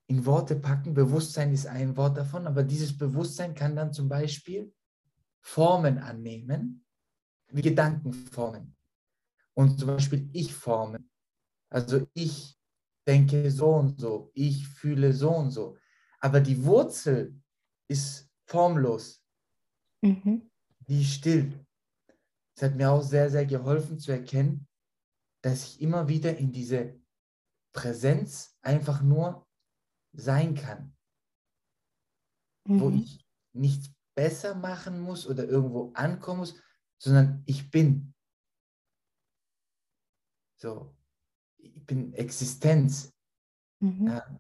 [0.08, 0.94] in Worte packen.
[0.94, 4.74] Bewusstsein ist ein Wort davon, aber dieses Bewusstsein kann dann zum Beispiel
[5.42, 6.86] Formen annehmen,
[7.48, 8.76] wie Gedankenformen.
[9.54, 11.10] Und zum Beispiel Ich-Formen.
[11.70, 12.58] Also ich
[13.08, 15.78] denke so und so, ich fühle so und so.
[16.20, 17.40] Aber die Wurzel
[17.88, 19.24] ist formlos,
[20.02, 20.50] mhm.
[20.88, 21.66] die ist still.
[22.56, 24.68] Es hat mir auch sehr, sehr geholfen zu erkennen,
[25.42, 27.00] dass ich immer wieder in diese
[27.74, 29.45] Präsenz einfach nur
[30.16, 30.96] sein kann.
[32.66, 32.80] Mhm.
[32.80, 36.62] Wo ich nichts besser machen muss oder irgendwo ankommen muss,
[36.98, 38.14] sondern ich bin.
[40.58, 40.96] So,
[41.58, 43.14] ich bin Existenz.
[43.80, 44.08] Mhm.
[44.08, 44.40] Ja.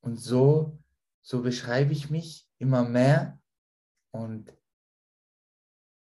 [0.00, 0.78] Und so,
[1.22, 3.40] so beschreibe ich mich immer mehr
[4.10, 4.52] und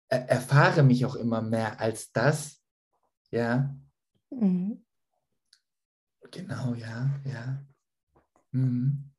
[0.09, 2.63] er, erfahre mich auch immer mehr als das.
[3.31, 3.75] Ja.
[4.31, 4.85] Mhm.
[6.31, 7.67] Genau, ja, ja.
[8.53, 9.11] Mhm.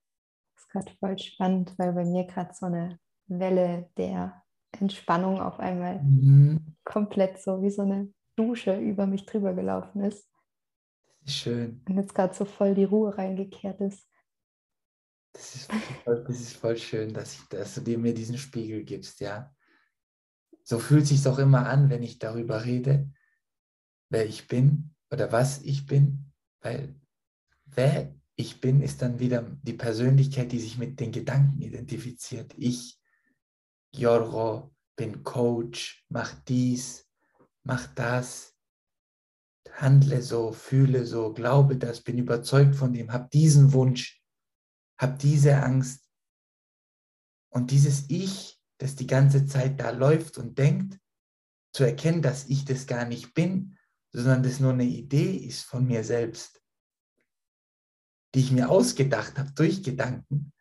[0.55, 5.59] Das ist gerade voll spannend, weil bei mir gerade so eine Welle der Entspannung auf
[5.59, 6.75] einmal mhm.
[6.83, 10.29] komplett so wie so eine Dusche über mich drüber gelaufen ist.
[11.21, 11.83] Das ist schön.
[11.87, 14.07] Und jetzt gerade so voll die Ruhe reingekehrt ist.
[15.33, 15.71] Das ist,
[16.03, 19.53] voll, das ist voll schön, dass, ich, dass du dir mir diesen Spiegel gibst, ja.
[20.63, 23.11] So fühlt es sich auch immer an, wenn ich darüber rede,
[24.09, 26.28] wer ich bin oder was ich bin,
[26.61, 26.95] weil
[27.65, 32.53] wer ich bin, ist dann wieder die Persönlichkeit, die sich mit den Gedanken identifiziert.
[32.57, 32.99] Ich,
[33.93, 37.05] Jorgo, bin Coach, mach dies,
[37.63, 38.55] mach das,
[39.73, 44.21] handle so, fühle so, glaube das, bin überzeugt von dem, hab diesen Wunsch,
[44.97, 46.09] hab diese Angst.
[47.49, 50.99] Und dieses Ich, das die ganze Zeit da läuft und denkt,
[51.73, 53.77] zu erkennen, dass ich das gar nicht bin,
[54.11, 56.59] sondern das nur eine Idee ist von mir selbst
[58.33, 60.53] die ich mir ausgedacht habe durch Gedanken,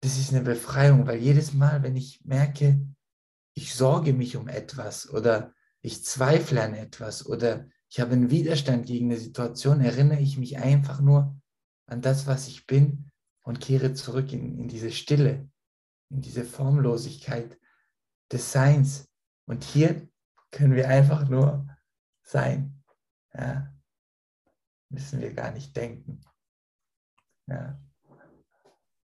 [0.00, 2.80] das ist eine Befreiung, weil jedes Mal, wenn ich merke,
[3.54, 8.86] ich sorge mich um etwas oder ich zweifle an etwas oder ich habe einen Widerstand
[8.86, 11.38] gegen eine Situation, erinnere ich mich einfach nur
[11.86, 13.10] an das, was ich bin
[13.44, 15.48] und kehre zurück in, in diese Stille,
[16.08, 17.58] in diese Formlosigkeit
[18.32, 19.08] des Seins.
[19.46, 20.08] Und hier
[20.50, 21.68] können wir einfach nur
[22.22, 22.82] sein.
[23.34, 23.72] Ja
[24.92, 26.20] müssen wir gar nicht denken.
[27.46, 27.78] Ja.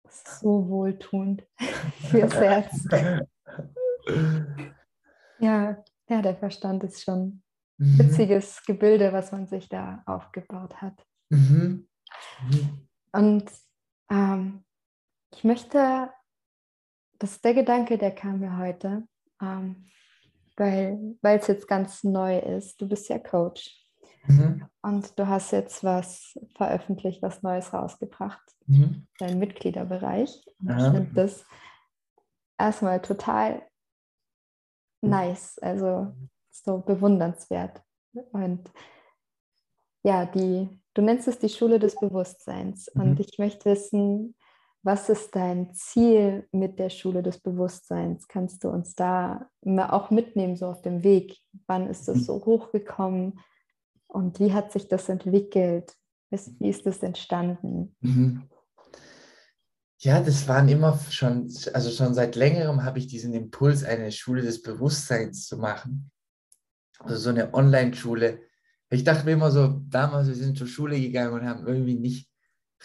[0.09, 1.45] So wohltuend
[2.09, 2.87] fürs Herz.
[5.39, 7.43] ja, ja, der Verstand ist schon
[7.79, 7.99] ein mhm.
[7.99, 11.05] witziges Gebilde, was man sich da aufgebaut hat.
[11.29, 11.87] Mhm.
[12.41, 12.87] Mhm.
[13.11, 13.51] Und
[14.09, 14.63] ähm,
[15.33, 16.11] ich möchte,
[17.19, 19.07] das ist der Gedanke, der kam mir heute,
[19.41, 19.89] ähm,
[20.57, 22.79] weil es jetzt ganz neu ist.
[22.81, 23.83] Du bist ja Coach.
[24.27, 24.65] Mhm.
[24.81, 29.07] Und du hast jetzt was veröffentlicht, was Neues rausgebracht, mhm.
[29.19, 30.45] dein Mitgliederbereich.
[30.59, 31.45] Und ich finde das
[32.57, 33.63] erstmal total
[35.01, 36.13] nice, also
[36.51, 37.81] so bewundernswert.
[38.31, 38.71] Und
[40.03, 42.89] ja, die, du nennst es die Schule des Bewusstseins.
[42.93, 43.01] Mhm.
[43.01, 44.35] Und ich möchte wissen,
[44.83, 48.27] was ist dein Ziel mit der Schule des Bewusstseins?
[48.27, 51.37] Kannst du uns da auch mitnehmen, so auf dem Weg?
[51.67, 52.23] Wann ist das mhm.
[52.23, 53.39] so hochgekommen?
[54.07, 55.95] Und wie hat sich das entwickelt?
[56.29, 57.95] Wie ist das entstanden?
[58.01, 58.49] Mhm.
[59.99, 64.41] Ja, das waren immer schon, also schon seit längerem habe ich diesen Impuls, eine Schule
[64.41, 66.11] des Bewusstseins zu machen.
[66.99, 68.41] Also so eine Online-Schule.
[68.89, 72.29] Ich dachte mir immer so, damals, wir sind zur Schule gegangen und haben irgendwie nicht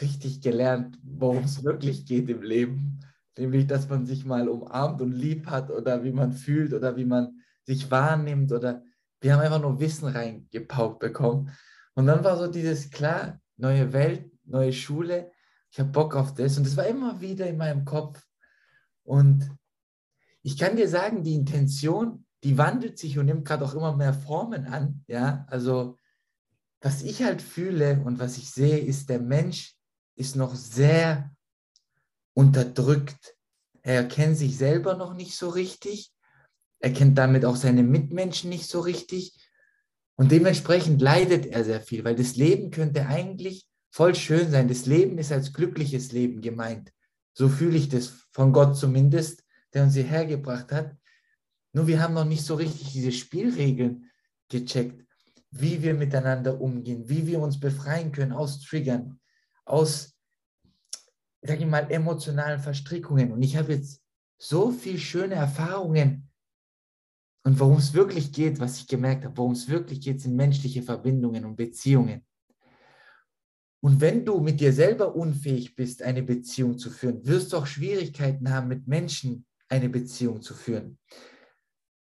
[0.00, 3.00] richtig gelernt, worum es wirklich geht im Leben.
[3.36, 7.04] Nämlich, dass man sich mal umarmt und lieb hat oder wie man fühlt oder wie
[7.04, 8.82] man sich wahrnimmt oder
[9.20, 11.50] wir haben einfach nur Wissen reingepaukt bekommen.
[11.94, 15.30] Und dann war so dieses, klar, neue Welt, neue Schule,
[15.70, 16.56] ich habe Bock auf das.
[16.56, 18.22] Und das war immer wieder in meinem Kopf.
[19.02, 19.50] Und
[20.42, 24.14] ich kann dir sagen, die Intention, die wandelt sich und nimmt gerade auch immer mehr
[24.14, 25.04] Formen an.
[25.08, 25.96] Ja, also
[26.80, 29.77] was ich halt fühle und was ich sehe, ist, der Mensch
[30.18, 31.30] ist noch sehr
[32.34, 33.36] unterdrückt.
[33.82, 36.12] Er erkennt sich selber noch nicht so richtig
[36.80, 39.34] er kennt damit auch seine Mitmenschen nicht so richtig.
[40.16, 44.68] Und dementsprechend leidet er sehr viel, weil das Leben könnte eigentlich voll schön sein.
[44.68, 46.92] Das Leben ist als glückliches Leben gemeint.
[47.34, 50.96] So fühle ich das von Gott zumindest, der uns hierher gebracht hat.
[51.72, 54.10] Nur wir haben noch nicht so richtig diese Spielregeln
[54.48, 55.04] gecheckt,
[55.50, 59.20] wie wir miteinander umgehen, wie wir uns befreien können aus Triggern,
[59.68, 60.16] aus,
[61.42, 63.32] sag ich mal, emotionalen Verstrickungen.
[63.32, 64.02] Und ich habe jetzt
[64.38, 66.28] so viele schöne Erfahrungen
[67.44, 70.82] und worum es wirklich geht, was ich gemerkt habe, worum es wirklich geht, sind menschliche
[70.82, 72.24] Verbindungen und Beziehungen.
[73.80, 77.66] Und wenn du mit dir selber unfähig bist, eine Beziehung zu führen, wirst du auch
[77.66, 80.98] Schwierigkeiten haben, mit Menschen eine Beziehung zu führen.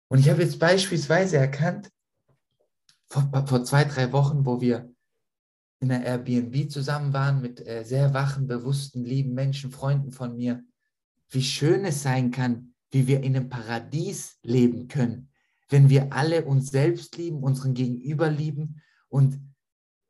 [0.09, 1.91] Und ich habe jetzt beispielsweise erkannt,
[3.09, 4.92] vor, vor zwei, drei Wochen, wo wir
[5.83, 10.63] in einer Airbnb zusammen waren mit äh, sehr wachen, bewussten, lieben Menschen, Freunden von mir,
[11.29, 15.31] wie schön es sein kann, wie wir in einem Paradies leben können,
[15.69, 19.41] wenn wir alle uns selbst lieben, unseren Gegenüber lieben und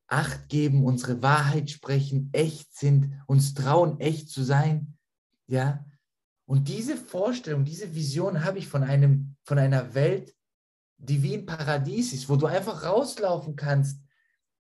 [0.09, 4.99] Acht geben, unsere Wahrheit sprechen, echt sind, uns trauen, echt zu sein,
[5.47, 5.87] ja.
[6.45, 10.35] Und diese Vorstellung, diese Vision habe ich von einem, von einer Welt,
[10.99, 14.02] die wie ein Paradies ist, wo du einfach rauslaufen kannst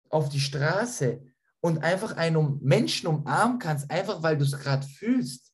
[0.10, 1.22] auf die Straße
[1.62, 5.52] und einfach einen Menschen umarmen kannst, einfach weil du es gerade fühlst.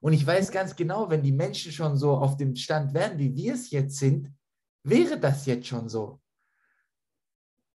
[0.00, 3.34] Und ich weiß ganz genau, wenn die Menschen schon so auf dem Stand wären, wie
[3.34, 4.32] wir es jetzt sind,
[4.82, 6.20] wäre das jetzt schon so.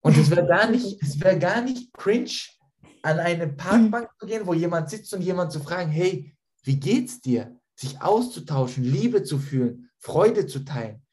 [0.02, 2.30] Und es wäre gar nicht, es wäre gar nicht cringe,
[3.02, 7.20] an eine Parkbank zu gehen, wo jemand sitzt und jemand zu fragen, hey, wie geht's
[7.20, 7.58] dir?
[7.74, 11.04] Sich auszutauschen, Liebe zu fühlen, Freude zu teilen.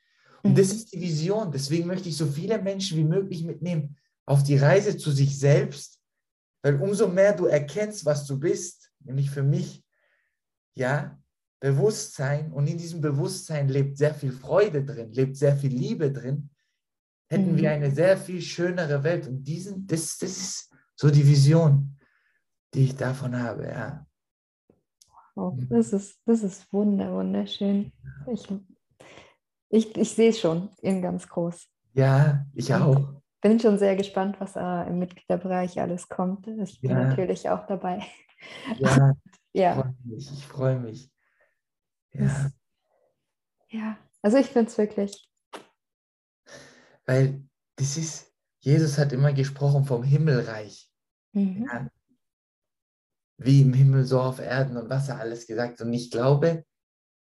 [0.43, 1.51] Und das ist die Vision.
[1.51, 3.97] Deswegen möchte ich so viele Menschen wie möglich mitnehmen
[4.29, 5.99] auf die Reise zu sich selbst,
[6.61, 9.83] weil umso mehr du erkennst, was du bist, nämlich für mich,
[10.75, 11.19] ja,
[11.59, 16.51] Bewusstsein und in diesem Bewusstsein lebt sehr viel Freude drin, lebt sehr viel Liebe drin,
[17.27, 17.57] hätten mhm.
[17.57, 19.27] wir eine sehr viel schönere Welt.
[19.27, 21.97] Und diesen, das, das ist so die Vision,
[22.75, 24.05] die ich davon habe, ja.
[25.35, 27.91] Oh, das ist, das ist wunder, wunderschön.
[28.31, 28.47] Ich,
[29.69, 31.67] ich, ich sehe es schon in ganz groß.
[31.93, 33.19] Ja, ich auch.
[33.41, 36.47] Bin schon sehr gespannt, was äh, im Mitgliederbereich alles kommt.
[36.47, 37.07] Ich bin ja.
[37.07, 38.03] natürlich auch dabei.
[38.77, 39.13] Ja,
[39.53, 39.71] ja.
[39.71, 40.31] ich freue mich.
[40.31, 41.11] Ich freue mich.
[42.11, 42.51] Ja.
[43.69, 45.29] ja, also ich finde es wirklich.
[47.05, 47.43] Weil
[47.75, 50.91] das ist, Jesus hat immer gesprochen vom Himmelreich.
[51.33, 51.65] Mhm.
[51.71, 51.89] Ja.
[53.37, 55.79] Wie im Himmel, so auf Erden und was er alles gesagt.
[55.81, 56.65] Und ich glaube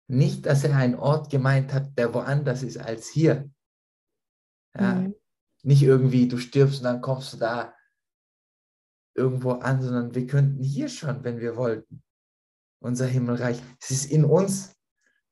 [0.09, 3.51] nicht, dass er einen Ort gemeint hat, der woanders ist als hier.
[4.75, 4.95] Ja.
[4.95, 5.15] Mhm.
[5.63, 7.75] Nicht irgendwie, du stirbst und dann kommst du da
[9.15, 12.03] irgendwo an, sondern wir könnten hier schon, wenn wir wollten
[12.81, 13.61] unser Himmelreich.
[13.81, 14.77] Es ist in uns.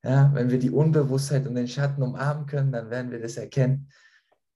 [0.03, 3.91] Ja, wenn wir die Unbewusstheit und den Schatten umarmen können, dann werden wir das erkennen.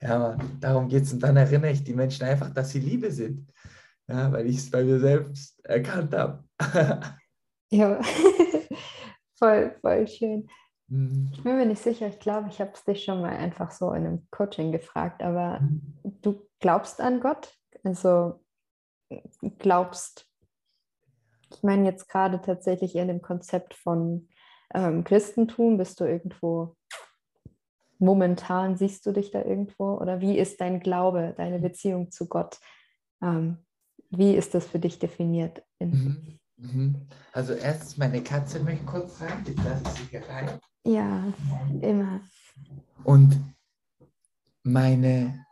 [0.01, 1.13] Ja, darum geht es.
[1.13, 3.51] Und dann erinnere ich die Menschen einfach, dass sie Liebe sind.
[4.09, 6.45] Ja, weil ich es bei mir selbst erkannt habe.
[7.71, 8.01] ja,
[9.39, 10.49] voll, voll schön.
[10.89, 11.31] Mhm.
[11.33, 13.93] Ich bin mir nicht sicher, ich glaube, ich habe es dich schon mal einfach so
[13.93, 15.83] in einem Coaching gefragt, aber mhm.
[16.23, 17.55] du glaubst an Gott?
[17.83, 18.41] Also
[19.59, 20.29] glaubst
[21.57, 24.29] ich meine jetzt gerade tatsächlich in dem Konzept von
[24.75, 26.77] ähm, Christentum, bist du irgendwo
[27.99, 29.95] momentan, siehst du dich da irgendwo?
[29.95, 32.59] Oder wie ist dein Glaube, deine Beziehung zu Gott?
[33.23, 33.59] Ähm,
[34.11, 35.63] wie ist das für dich definiert?
[35.79, 36.39] Mhm.
[36.57, 37.09] Mhm.
[37.33, 40.61] Also erstens, meine Katze möchte kurz rein, jetzt lasse ich sie rein.
[40.85, 41.33] Ja,
[41.81, 42.21] immer.
[43.05, 43.41] Und
[44.63, 45.45] meine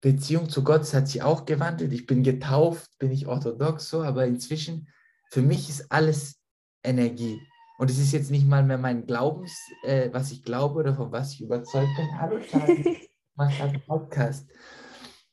[0.00, 1.92] Beziehung zu Gott hat sich auch gewandelt.
[1.92, 4.88] Ich bin getauft, bin ich orthodox so, aber inzwischen,
[5.30, 6.40] für mich ist alles
[6.84, 7.40] Energie.
[7.78, 11.12] Und es ist jetzt nicht mal mehr mein Glaubens, äh, was ich glaube oder von
[11.12, 12.20] was ich überzeugt bin.
[12.20, 14.48] Hallo Charlie, ich mache einen Podcast.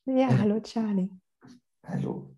[0.05, 1.09] Ja, äh, hallo Charlie.
[1.85, 2.35] Hallo.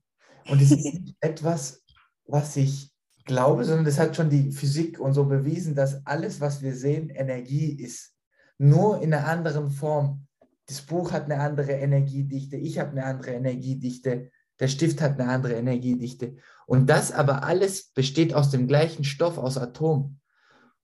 [0.47, 1.83] Und es ist etwas,
[2.25, 2.94] was ich
[3.25, 7.09] glaube, sondern das hat schon die Physik und so bewiesen, dass alles, was wir sehen,
[7.09, 8.15] Energie ist.
[8.57, 10.25] Nur in einer anderen Form
[10.67, 15.29] das Buch hat eine andere Energiedichte, ich habe eine andere Energiedichte, der Stift hat eine
[15.29, 16.37] andere Energiedichte.
[16.65, 20.19] Und das aber alles besteht aus dem gleichen Stoff, aus Atom.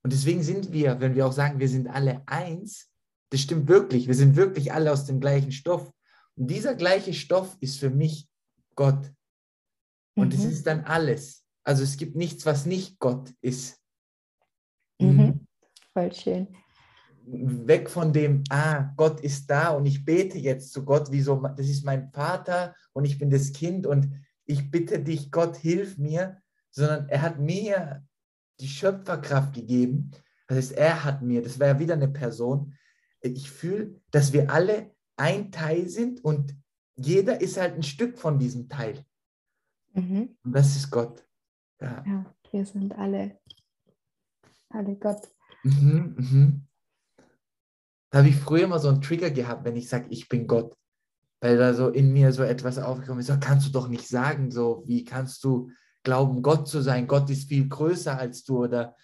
[0.03, 2.89] Und deswegen sind wir, wenn wir auch sagen, wir sind alle eins,
[3.29, 5.91] das stimmt wirklich, wir sind wirklich alle aus dem gleichen Stoff.
[6.35, 8.27] Und dieser gleiche Stoff ist für mich
[8.75, 9.11] Gott.
[10.15, 10.49] Und es mhm.
[10.49, 11.40] ist dann alles.
[11.63, 13.79] Also es gibt nichts, was nicht Gott ist.
[14.99, 15.17] Mhm.
[15.17, 15.47] Mhm.
[15.93, 16.47] Voll schön
[17.31, 21.35] weg von dem, ah, Gott ist da und ich bete jetzt zu Gott, wie so,
[21.35, 24.11] das ist mein Vater und ich bin das Kind und
[24.45, 28.03] ich bitte dich, Gott, hilf mir, sondern er hat mir
[28.59, 30.11] die Schöpferkraft gegeben.
[30.47, 32.75] Das heißt, er hat mir, das war ja wieder eine Person.
[33.21, 36.55] Ich fühle, dass wir alle ein Teil sind und
[36.95, 39.05] jeder ist halt ein Stück von diesem Teil.
[39.93, 40.37] Mhm.
[40.43, 41.25] Und das ist Gott.
[41.81, 42.03] Ja.
[42.05, 43.39] ja, wir sind alle,
[44.69, 45.27] alle Gott.
[45.63, 46.67] Mhm, mhm.
[48.11, 50.75] Da habe ich früher immer so einen Trigger gehabt, wenn ich sage, ich bin Gott.
[51.39, 54.51] Weil da so in mir so etwas aufgekommen ist, so kannst du doch nicht sagen,
[54.51, 55.71] so wie kannst du
[56.03, 57.07] glauben, Gott zu sein?
[57.07, 58.95] Gott ist viel größer als du oder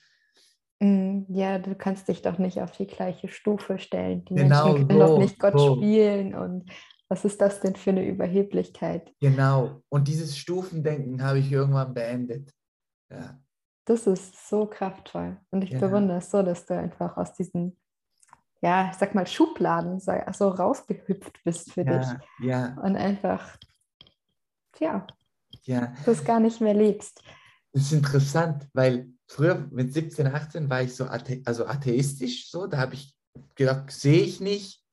[0.79, 4.23] mm, ja, du kannst dich doch nicht auf die gleiche Stufe stellen.
[4.25, 5.75] Die genau, Menschen können so, doch nicht Gott so.
[5.77, 6.69] spielen und
[7.09, 9.13] was ist das denn für eine Überheblichkeit?
[9.21, 9.81] Genau.
[9.89, 12.53] Und dieses Stufendenken habe ich irgendwann beendet.
[13.09, 13.39] Ja.
[13.85, 15.37] Das ist so kraftvoll.
[15.49, 15.79] Und ich ja.
[15.79, 17.77] bewundere es so, dass du einfach aus diesen
[18.61, 22.07] ja, ich sag mal, Schubladen so also rausgehüpft bist für ja, dich.
[22.39, 22.75] Ja.
[22.81, 23.57] Und einfach,
[24.79, 25.05] ja,
[25.63, 25.93] ja.
[26.05, 27.21] das gar nicht mehr lebst.
[27.73, 32.65] Das ist interessant, weil früher mit 17, 18 war ich so athe also atheistisch, so,
[32.67, 33.15] da habe ich
[33.55, 34.83] gedacht, sehe ich nicht,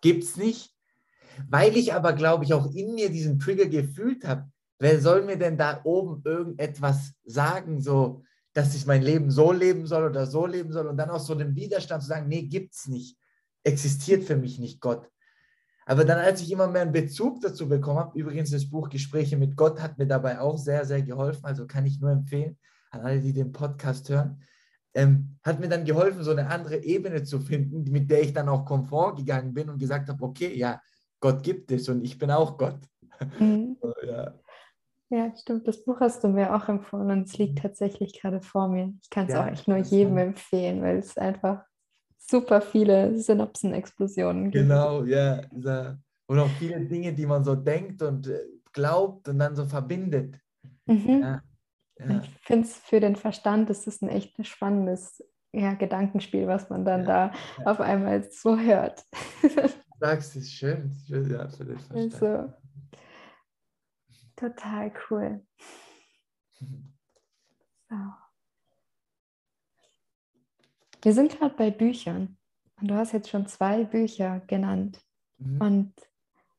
[0.00, 0.70] gibt es nicht.
[1.48, 4.50] Weil ich aber, glaube ich, auch in mir diesen Trigger gefühlt habe,
[4.82, 9.86] wer soll mir denn da oben irgendetwas sagen, so, dass ich mein Leben so leben
[9.86, 12.88] soll oder so leben soll und dann aus so einem Widerstand zu sagen, nee, gibt's
[12.88, 13.16] nicht,
[13.62, 15.08] existiert für mich nicht Gott.
[15.86, 19.36] Aber dann, als ich immer mehr einen Bezug dazu bekommen habe, übrigens das Buch Gespräche
[19.36, 22.58] mit Gott hat mir dabei auch sehr, sehr geholfen, also kann ich nur empfehlen.
[22.90, 24.42] an alle, die den Podcast hören,
[24.94, 28.48] ähm, hat mir dann geholfen, so eine andere Ebene zu finden, mit der ich dann
[28.48, 30.82] auch komfort gegangen bin und gesagt habe, okay, ja,
[31.20, 32.80] Gott gibt es und ich bin auch Gott.
[33.38, 33.76] Mhm.
[34.06, 34.34] ja.
[35.12, 35.68] Ja, stimmt.
[35.68, 38.94] Das Buch hast du mir auch empfohlen und es liegt tatsächlich gerade vor mir.
[39.02, 41.66] Ich kann es ja, auch echt nur jedem empfehlen, weil es einfach
[42.16, 44.54] super viele Synapsenexplosionen gibt.
[44.54, 45.42] Genau, ja.
[46.26, 48.40] Und auch viele Dinge, die man so denkt und äh,
[48.72, 50.38] glaubt und dann so verbindet.
[50.86, 51.20] Mhm.
[51.20, 51.42] Ja.
[51.98, 52.22] Ja.
[52.22, 55.22] Ich finde es für den Verstand ist es ein echt spannendes
[55.52, 57.32] ja, Gedankenspiel, was man dann da
[57.66, 59.04] auf einmal so hört.
[59.42, 59.48] Du
[60.00, 62.14] sagst es schön, ja, für den Verstand.
[62.14, 62.52] Also,
[64.42, 65.46] total cool.
[67.88, 67.96] So.
[71.02, 72.36] Wir sind gerade bei Büchern
[72.80, 75.00] und du hast jetzt schon zwei Bücher genannt.
[75.38, 75.60] Mhm.
[75.60, 75.94] Und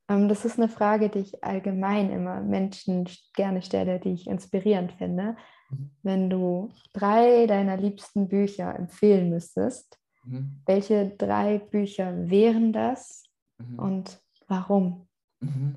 [0.09, 4.93] ähm, das ist eine Frage, die ich allgemein immer Menschen gerne stelle, die ich inspirierend
[4.93, 5.35] finde.
[5.69, 5.91] Mhm.
[6.03, 10.61] Wenn du drei deiner liebsten Bücher empfehlen müsstest, mhm.
[10.65, 13.23] welche drei Bücher wären das
[13.57, 13.79] mhm.
[13.79, 15.07] und warum?
[15.39, 15.75] Mhm.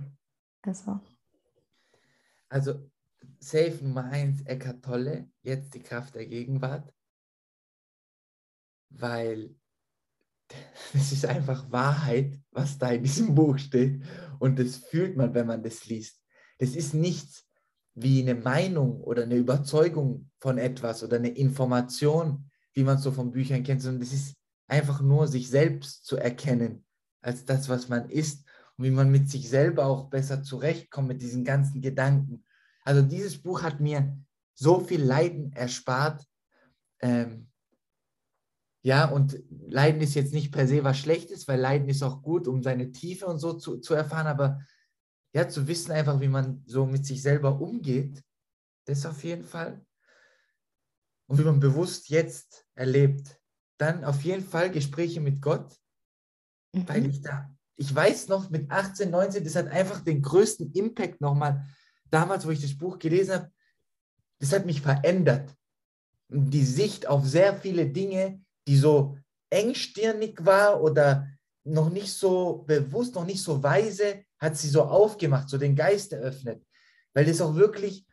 [0.63, 1.01] Also.
[2.49, 2.91] Also,
[3.39, 6.93] Safe Nummer eins, Eckart Tolle, jetzt die Kraft der Gegenwart,
[8.91, 9.55] weil
[10.95, 14.03] es ist einfach Wahrheit, was da in diesem Buch steht.
[14.39, 16.23] Und das fühlt man, wenn man das liest.
[16.59, 17.47] Das ist nichts
[17.95, 23.33] wie eine Meinung oder eine Überzeugung von etwas oder eine Information, wie man so von
[23.33, 24.37] Büchern kennt, sondern das ist
[24.69, 26.85] einfach nur sich selbst zu erkennen
[27.23, 28.46] als das, was man ist
[28.77, 32.45] und wie man mit sich selber auch besser zurechtkommt mit diesen ganzen Gedanken.
[32.85, 34.17] Also dieses Buch hat mir
[34.55, 36.25] so viel Leiden erspart.
[37.01, 37.49] Ähm,
[38.83, 42.47] ja, und Leiden ist jetzt nicht per se was Schlechtes, weil Leiden ist auch gut,
[42.47, 44.61] um seine Tiefe und so zu, zu erfahren, aber
[45.35, 48.23] ja, zu wissen einfach, wie man so mit sich selber umgeht,
[48.87, 49.85] das auf jeden Fall.
[51.29, 53.41] Und wie man bewusst jetzt erlebt.
[53.79, 55.77] Dann auf jeden Fall Gespräche mit Gott,
[56.73, 56.89] mhm.
[56.89, 61.21] weil ich da, ich weiß noch, mit 18, 19, das hat einfach den größten Impact
[61.21, 61.67] nochmal,
[62.11, 63.51] damals, wo ich das Buch gelesen habe,
[64.39, 65.55] das hat mich verändert.
[66.29, 69.19] Die Sicht auf sehr viele Dinge, die so
[69.51, 71.29] engstirnig war oder
[71.65, 76.13] noch nicht so bewusst, noch nicht so weise, hat sie so aufgemacht, so den Geist
[76.13, 76.65] eröffnet.
[77.15, 78.07] Weil das auch wirklich,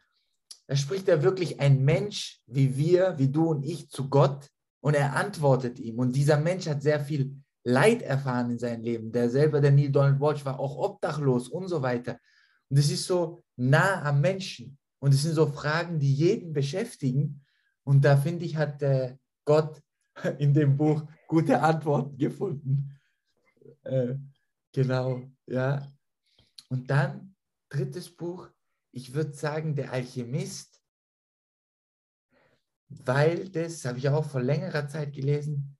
[0.68, 4.50] da spricht er wirklich ein Mensch wie wir, wie du und ich zu Gott
[4.82, 6.00] und er antwortet ihm.
[6.00, 9.12] Und dieser Mensch hat sehr viel Leid erfahren in seinem Leben.
[9.12, 12.20] Der selber, der Neil Donald Walsh, war auch obdachlos und so weiter.
[12.70, 14.78] Und es ist so nah am Menschen.
[15.00, 17.44] Und es sind so Fragen, die jeden beschäftigen.
[17.84, 19.82] Und da finde ich, hat äh, Gott
[20.40, 23.00] in dem Buch gute Antworten gefunden.
[23.84, 24.16] Äh,
[24.72, 25.92] genau, ja.
[26.70, 27.36] Und dann,
[27.70, 28.50] drittes Buch,
[28.92, 30.82] ich würde sagen, der Alchemist,
[32.88, 35.78] weil das, habe ich auch vor längerer Zeit gelesen,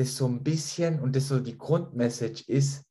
[0.00, 2.84] das so ein bisschen und das so die Grundmessage ist,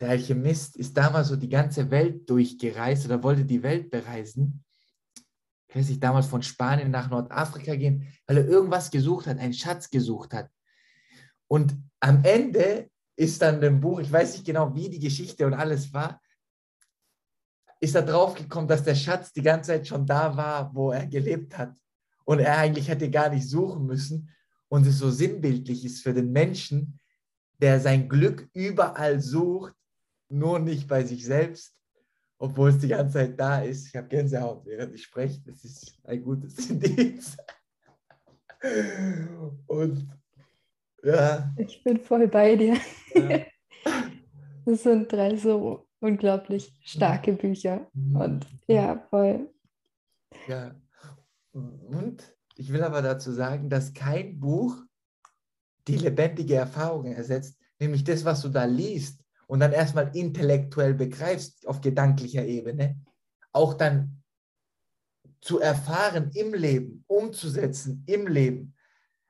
[0.00, 4.64] der Alchemist ist damals so die ganze Welt durchgereist oder wollte die Welt bereisen
[5.68, 9.52] ich weiß nicht, damals von Spanien nach Nordafrika gehen, weil er irgendwas gesucht hat, einen
[9.52, 10.50] Schatz gesucht hat.
[11.46, 15.54] Und am Ende ist dann im Buch, ich weiß nicht genau, wie die Geschichte und
[15.54, 16.20] alles war,
[17.80, 21.56] ist er draufgekommen, dass der Schatz die ganze Zeit schon da war, wo er gelebt
[21.58, 21.76] hat.
[22.24, 24.30] Und er eigentlich hätte gar nicht suchen müssen.
[24.68, 26.98] Und es so sinnbildlich ist für den Menschen,
[27.60, 29.74] der sein Glück überall sucht,
[30.28, 31.78] nur nicht bei sich selbst
[32.38, 33.88] obwohl es die ganze Zeit da ist.
[33.88, 35.40] Ich habe Gänsehaut, während ich spreche.
[35.44, 37.36] Das ist ein gutes Indiz.
[39.66, 40.08] Und
[41.02, 41.52] ja.
[41.56, 42.76] Ich bin voll bei dir.
[43.14, 43.40] Ja.
[44.64, 47.88] Das sind drei so unglaublich starke Bücher.
[47.94, 48.16] Mhm.
[48.16, 49.48] Und ja, voll.
[50.46, 50.74] Ja.
[51.52, 54.76] Und ich will aber dazu sagen, dass kein Buch
[55.86, 61.66] die lebendige Erfahrung ersetzt, nämlich das, was du da liest und dann erstmal intellektuell begreifst
[61.66, 63.00] auf gedanklicher Ebene,
[63.52, 64.22] auch dann
[65.40, 68.74] zu erfahren im Leben, umzusetzen im Leben.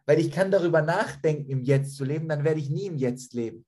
[0.07, 3.35] Weil ich kann darüber nachdenken, im Jetzt zu leben, dann werde ich nie im Jetzt
[3.35, 3.67] leben.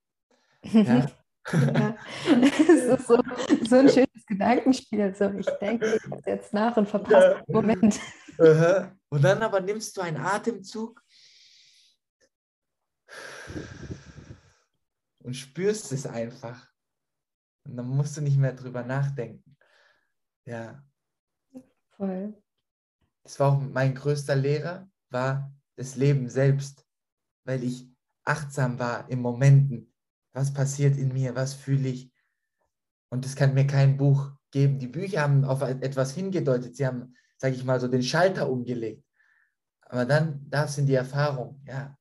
[0.65, 1.07] Ja?
[1.53, 1.97] ja.
[2.43, 3.23] Es ist so,
[3.69, 5.15] so ein schönes Gedankenspiel.
[5.15, 7.43] So, ich denke jetzt nach und verpasse ja.
[7.43, 8.01] den Moment.
[9.11, 11.03] Und dann aber nimmst du einen Atemzug
[15.19, 16.69] und spürst es einfach.
[17.65, 19.57] Und dann musst du nicht mehr drüber nachdenken.
[20.45, 20.83] Ja.
[21.97, 22.41] Voll.
[23.25, 26.87] Das war auch mein größter Lehrer, war das Leben selbst,
[27.45, 27.89] weil ich
[28.25, 29.93] achtsam war in Momenten.
[30.33, 31.35] Was passiert in mir?
[31.35, 32.13] Was fühle ich?
[33.11, 34.79] Und das kann mir kein Buch geben.
[34.79, 36.77] Die Bücher haben auf etwas hingedeutet.
[36.77, 39.03] Sie haben, sage ich mal, so den Schalter umgelegt.
[39.81, 41.97] aber dann, das sind die Erfahrungen, ja.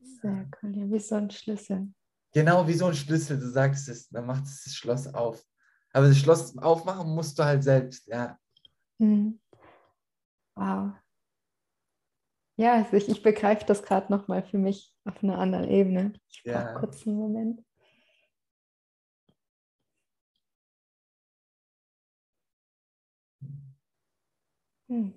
[0.00, 1.92] Sehr cool, ja, wie so ein Schlüssel.
[2.32, 5.44] Genau wie so ein Schlüssel, du sagst es, dann macht es das Schloss auf.
[5.92, 8.38] Aber das Schloss aufmachen musst du halt selbst, ja.
[8.98, 9.40] Mhm.
[10.54, 10.92] Wow.
[12.56, 16.12] Ja, also ich, ich begreife das gerade nochmal für mich auf einer anderen Ebene.
[16.30, 16.74] Ich brauche Ja.
[16.74, 17.64] kurz einen Moment.
[24.88, 25.12] Hm.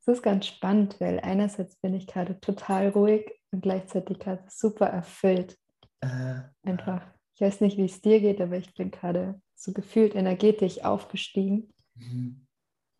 [0.00, 4.86] Es ist ganz spannend, weil einerseits bin ich gerade total ruhig und gleichzeitig gerade super
[4.86, 5.56] erfüllt.
[6.00, 7.06] Äh, Einfach.
[7.34, 11.72] Ich weiß nicht, wie es dir geht, aber ich bin gerade so gefühlt energetisch aufgestiegen.
[11.94, 12.46] mhm.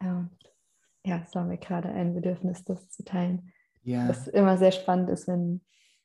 [0.01, 0.31] Und
[1.05, 3.53] ja, es war mir gerade ein Bedürfnis, das zu teilen.
[3.83, 5.61] Ja, Was immer sehr spannend ist, wenn,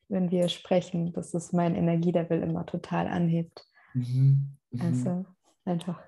[0.08, 3.66] wenn wir sprechen, dass es mein Energielevel immer total anhebt.
[3.94, 4.58] mhm.
[4.72, 4.82] Mhm.
[4.82, 5.26] Also
[5.66, 6.02] einfach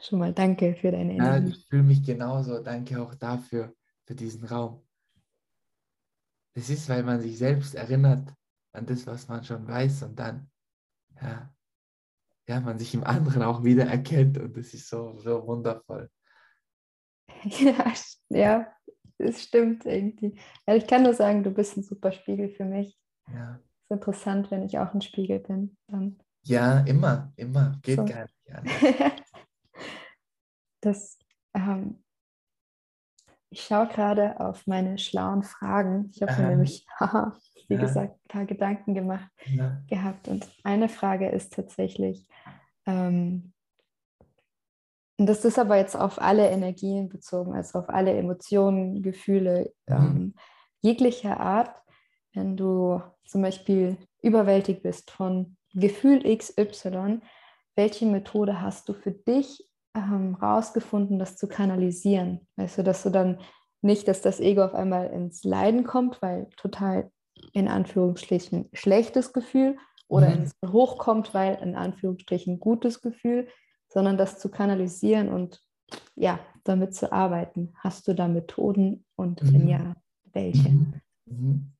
[0.00, 1.50] schon mal danke für deine ja, Energie.
[1.50, 2.62] ich fühle mich genauso.
[2.62, 3.74] Danke auch dafür,
[4.06, 4.82] für diesen Raum.
[6.54, 8.34] Das ist, weil man sich selbst erinnert
[8.72, 10.50] an das, was man schon weiß und dann,
[11.20, 11.52] ja,
[12.48, 16.10] ja, man sich im anderen auch wieder erkennt und das ist so, so wundervoll.
[17.44, 17.94] Ja,
[18.28, 18.72] ja,
[19.18, 20.38] es stimmt irgendwie.
[20.66, 22.98] Ja, ich kann nur sagen, du bist ein super Spiegel für mich.
[23.32, 25.76] Ja, Es ist interessant, wenn ich auch ein Spiegel bin.
[25.86, 28.04] Dann ja immer, immer, geht So.
[28.04, 28.64] gar nicht an.
[30.80, 31.18] das,
[31.54, 32.02] ähm,
[33.50, 36.10] ich schaue gerade auf meine schlauen Fragen.
[36.14, 36.50] Ich habe mir Aha.
[36.50, 37.36] nämlich, haha,
[37.68, 37.80] wie Ja.
[37.80, 40.28] gesagt, ein paar Gedanken gemacht Ja, gehabt.
[40.28, 42.26] Und eine Frage ist tatsächlich,
[42.86, 43.52] ähm,
[45.18, 49.94] und das ist aber jetzt auf alle Energien bezogen, also auf alle Emotionen, Gefühle Mhm.
[49.94, 50.34] ähm,
[50.80, 51.82] jeglicher Art.
[52.32, 57.20] Wenn du zum Beispiel überwältigt bist von Gefühl XY,
[57.76, 62.46] welche Methode hast du für dich ähm, rausgefunden, das zu kanalisieren?
[62.56, 63.38] Weißt du, dass du dann
[63.82, 67.10] nicht, dass das Ego auf einmal ins Leiden kommt, weil total
[67.52, 69.78] in Anführungsstrichen schlechtes Gefühl
[70.08, 70.42] oder Mhm.
[70.42, 73.48] ins Hochkommt, weil in Anführungsstrichen gutes Gefühl,
[73.88, 75.60] sondern das zu kanalisieren und
[76.14, 77.72] ja, damit zu arbeiten.
[77.78, 79.68] Hast du da Methoden und wenn Mhm.
[79.68, 79.96] ja,
[80.32, 80.68] welche?
[80.68, 81.00] Mhm.
[81.26, 81.72] Mhm.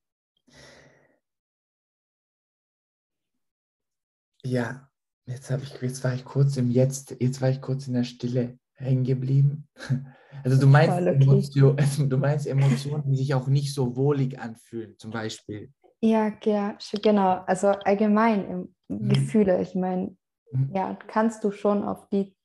[4.43, 4.90] Ja,
[5.31, 8.57] jetzt ich, jetzt war ich kurz im Jetzt, jetzt war ich kurz in der Stille
[8.73, 9.67] hängen geblieben.
[10.43, 10.97] Also du meinst.
[10.97, 11.75] Emotion,
[12.09, 15.71] du meinst Emotionen, die sich auch nicht so wohlig anfühlen, zum Beispiel.
[15.99, 17.43] Ja, ja, genau.
[17.45, 19.09] Also allgemein im Mhm.
[19.09, 19.61] Gefühle.
[19.61, 20.15] Ich meine,
[20.51, 20.71] Mhm.
[20.73, 22.35] ja, kannst du schon auf die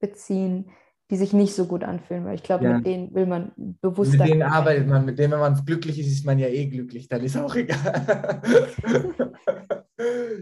[0.00, 0.70] beziehen,
[1.10, 2.76] die sich nicht so gut anfühlen, weil ich glaube, Ja.
[2.78, 4.24] mit denen will man Mit bewusster.
[4.24, 7.22] denen arbeitet man, mit denen, wenn man glücklich ist, ist man ja eh glücklich, dann
[7.22, 8.42] ist auch egal.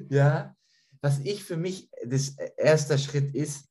[0.09, 0.55] ja,
[1.05, 3.69] was ich für mich, das erste Schritt ist,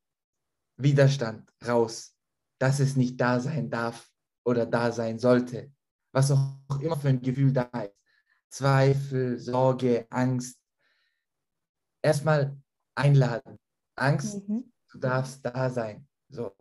[0.77, 2.15] Widerstand raus,
[2.59, 4.07] dass es nicht da sein darf
[4.45, 5.71] oder da sein sollte,
[6.11, 7.95] was auch immer für ein Gefühl da ist.
[8.49, 10.59] Zweifel, Sorge, Angst.
[12.03, 12.55] Erstmal
[12.93, 13.57] einladen.
[13.95, 14.71] Angst, Mhm.
[14.91, 16.07] du darfst da sein.
[16.29, 16.53] So.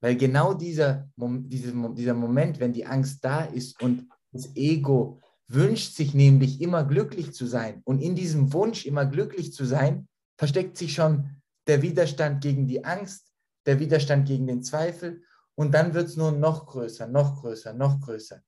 [0.00, 4.50] Weil genau dieser, Mom- diese, Mo- dieser Moment, wenn die Angst da ist und das
[4.56, 9.64] Ego wünscht sich nämlich immer glücklich zu sein und in diesem Wunsch immer glücklich zu
[9.64, 13.32] sein, versteckt sich schon der Widerstand gegen die Angst,
[13.66, 15.22] der Widerstand gegen den Zweifel
[15.54, 18.40] und dann wird es nur noch größer, noch größer, noch größer.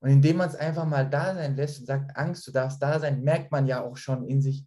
[0.00, 2.98] Und indem man es einfach mal da sein lässt und sagt, Angst, du darfst da
[2.98, 4.66] sein, merkt man ja auch schon in sich,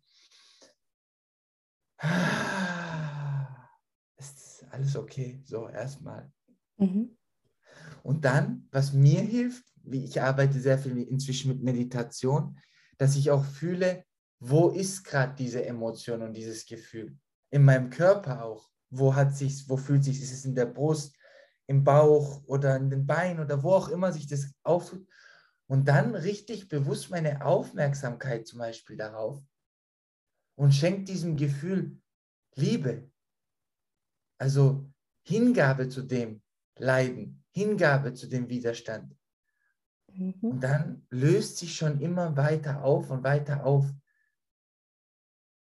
[4.18, 6.32] es ist alles okay, so erstmal.
[6.78, 7.18] Mhm.
[8.04, 12.58] Und dann, was mir hilft, ich arbeite sehr viel inzwischen mit Meditation,
[12.98, 14.04] dass ich auch fühle,
[14.40, 17.18] wo ist gerade diese Emotion und dieses Gefühl?
[17.50, 18.70] In meinem Körper auch.
[18.90, 21.18] Wo hat sich's, wo fühlt sich, ist es in der Brust,
[21.68, 25.08] im Bauch oder in den Beinen oder wo auch immer sich das auftut.
[25.68, 29.42] Und dann richtig bewusst meine Aufmerksamkeit zum Beispiel darauf
[30.56, 32.00] und schenkt diesem Gefühl
[32.56, 33.10] Liebe.
[34.38, 34.92] Also
[35.26, 36.42] Hingabe zu dem
[36.78, 39.16] Leiden, Hingabe zu dem Widerstand.
[40.16, 40.34] Mhm.
[40.42, 43.86] Und dann löst sich schon immer weiter auf und weiter auf.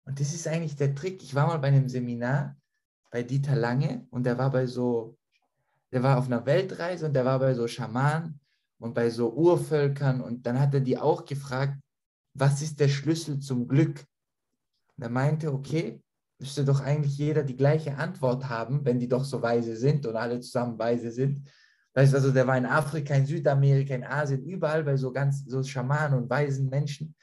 [0.05, 1.23] Und das ist eigentlich der Trick.
[1.23, 2.57] Ich war mal bei einem Seminar
[3.11, 5.17] bei Dieter Lange und der war bei so,
[5.93, 8.41] der war auf einer Weltreise und der war bei so Schamanen
[8.79, 11.79] und bei so Urvölkern und dann hat er die auch gefragt,
[12.35, 14.05] was ist der Schlüssel zum Glück?
[14.97, 16.03] Und er meinte, okay,
[16.39, 20.17] müsste doch eigentlich jeder die gleiche Antwort haben, wenn die doch so weise sind und
[20.17, 21.49] alle zusammen weise sind.
[21.97, 25.47] Weißt du, also der war in Afrika, in Südamerika, in Asien, überall bei so ganz
[25.47, 27.17] so Schamanen und weisen Menschen,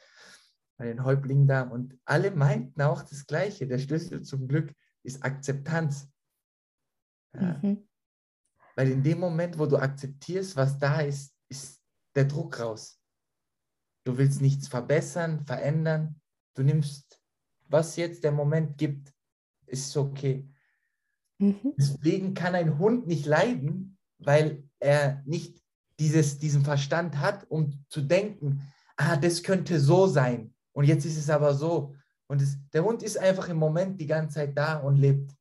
[0.77, 1.61] bei den Häuptlingen da.
[1.61, 3.67] Und alle meinten auch das Gleiche.
[3.67, 6.09] Der Schlüssel zum Glück ist Akzeptanz.
[7.35, 7.59] Ja.
[7.61, 7.87] Mhm.
[8.75, 11.79] Weil in dem Moment, wo du akzeptierst, was da ist, ist
[12.15, 12.99] der Druck raus.
[14.05, 16.19] Du willst nichts verbessern, verändern.
[16.55, 17.21] Du nimmst,
[17.67, 19.13] was jetzt der Moment gibt,
[19.67, 20.49] ist okay.
[21.37, 21.75] Mhm.
[21.77, 25.61] Deswegen kann ein Hund nicht leiden, weil er nicht
[25.99, 28.61] dieses, diesen Verstand hat, um zu denken,
[28.97, 30.53] ah, das könnte so sein.
[30.73, 31.95] Und jetzt ist es aber so.
[32.27, 35.31] Und es, der Hund ist einfach im Moment die ganze Zeit da und lebt.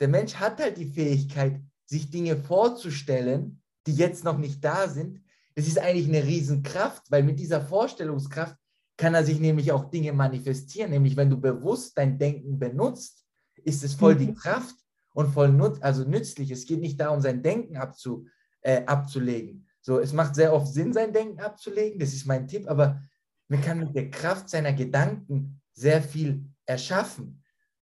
[0.00, 5.22] Der Mensch hat halt die Fähigkeit, sich Dinge vorzustellen, die jetzt noch nicht da sind.
[5.54, 8.56] Das ist eigentlich eine Riesenkraft, weil mit dieser Vorstellungskraft
[8.96, 10.90] kann er sich nämlich auch Dinge manifestieren.
[10.90, 13.24] Nämlich, wenn du bewusst dein Denken benutzt,
[13.62, 14.18] ist es voll mhm.
[14.18, 14.74] die Kraft
[15.14, 16.50] und voll nutz, also nützlich.
[16.50, 18.26] Es geht nicht darum, sein Denken abzu,
[18.60, 19.66] äh, abzulegen.
[19.80, 21.98] So, es macht sehr oft Sinn, sein Denken abzulegen.
[21.98, 23.00] Das ist mein Tipp, aber
[23.48, 27.42] man kann mit der Kraft seiner Gedanken sehr viel erschaffen.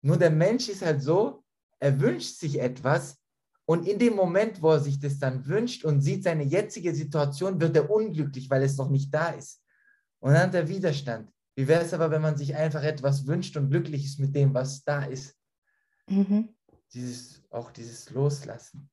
[0.02, 1.44] Nur der Mensch ist halt so,
[1.78, 3.22] er wünscht sich etwas
[3.64, 7.60] und in dem Moment, wo er sich das dann wünscht und sieht seine jetzige Situation,
[7.60, 9.62] wird er unglücklich, weil es noch nicht da ist.
[10.18, 11.30] Und dann hat er Widerstand.
[11.54, 14.54] Wie wäre es aber, wenn man sich einfach etwas wünscht und glücklich ist mit dem,
[14.54, 15.36] was da ist?
[16.08, 16.48] Mhm.
[16.94, 18.90] Dieses, auch dieses Loslassen.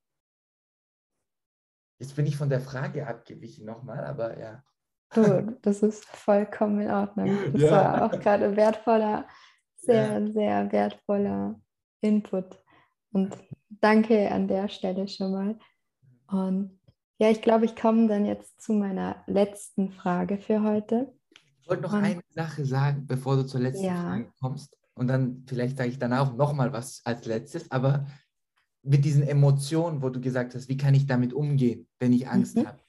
[1.99, 4.63] Jetzt bin ich von der Frage abgewichen nochmal, aber ja.
[5.13, 7.27] Du, das ist vollkommen in Ordnung.
[7.53, 7.71] Das ja.
[7.71, 9.27] war auch gerade wertvoller,
[9.75, 10.31] sehr, ja.
[10.31, 11.59] sehr wertvoller
[12.01, 12.61] Input.
[13.11, 13.35] Und
[13.69, 15.59] danke an der Stelle schon mal.
[16.27, 16.79] Und
[17.17, 21.13] ja, ich glaube, ich komme dann jetzt zu meiner letzten Frage für heute.
[21.61, 24.01] Ich wollte noch Und, eine Sache sagen, bevor du zur letzten ja.
[24.01, 24.78] Frage kommst.
[24.99, 27.71] Und dann vielleicht sage ich danach noch mal was als letztes.
[27.71, 28.05] Aber
[28.83, 32.57] mit diesen Emotionen, wo du gesagt hast, wie kann ich damit umgehen, wenn ich Angst
[32.57, 32.67] mhm.
[32.67, 32.79] habe?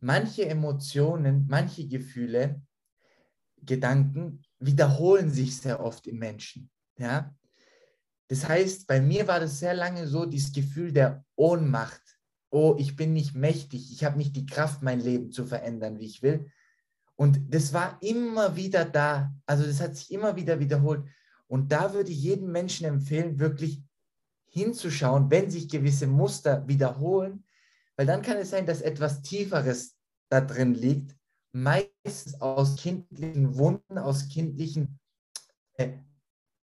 [0.00, 2.60] Manche Emotionen, manche Gefühle,
[3.62, 6.68] Gedanken wiederholen sich sehr oft im Menschen.
[6.98, 7.32] Ja?
[8.26, 12.02] Das heißt, bei mir war das sehr lange so, dieses Gefühl der Ohnmacht.
[12.50, 16.06] Oh, ich bin nicht mächtig, ich habe nicht die Kraft, mein Leben zu verändern, wie
[16.06, 16.50] ich will.
[17.14, 19.32] Und das war immer wieder da.
[19.46, 21.06] Also das hat sich immer wieder wiederholt.
[21.48, 23.82] Und da würde ich jedem Menschen empfehlen, wirklich
[24.46, 27.44] hinzuschauen, wenn sich gewisse Muster wiederholen,
[27.96, 29.96] weil dann kann es sein, dass etwas Tieferes
[30.28, 31.16] da drin liegt,
[31.52, 34.98] meistens aus kindlichen Wunden, aus kindlichen
[35.74, 35.92] äh,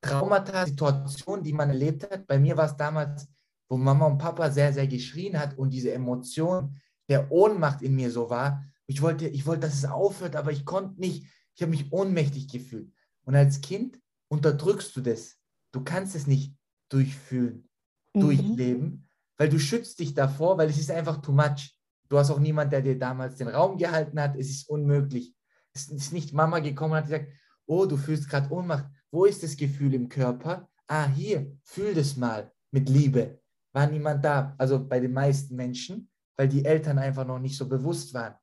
[0.01, 2.27] Traumata, Situationen, die man erlebt hat.
[2.27, 3.29] Bei mir war es damals,
[3.69, 8.11] wo Mama und Papa sehr, sehr geschrien hat und diese Emotion der Ohnmacht in mir
[8.11, 8.65] so war.
[8.87, 11.27] Ich wollte, ich wollte, dass es aufhört, aber ich konnte nicht.
[11.55, 12.93] Ich habe mich ohnmächtig gefühlt.
[13.25, 15.37] Und als Kind unterdrückst du das.
[15.73, 16.55] Du kannst es nicht
[16.89, 17.69] durchfühlen,
[18.15, 18.21] mhm.
[18.21, 21.77] durchleben, weil du schützt dich davor, weil es ist einfach too much.
[22.09, 24.37] Du hast auch niemand, der dir damals den Raum gehalten hat.
[24.37, 25.35] Es ist unmöglich.
[25.73, 27.33] Es ist nicht Mama gekommen und hat gesagt,
[27.67, 28.87] oh, du fühlst gerade Ohnmacht.
[29.11, 30.69] Wo ist das Gefühl im Körper?
[30.87, 33.41] Ah, hier, fühl das mal mit Liebe.
[33.73, 37.69] War niemand da, also bei den meisten Menschen, weil die Eltern einfach noch nicht so
[37.69, 38.35] bewusst waren.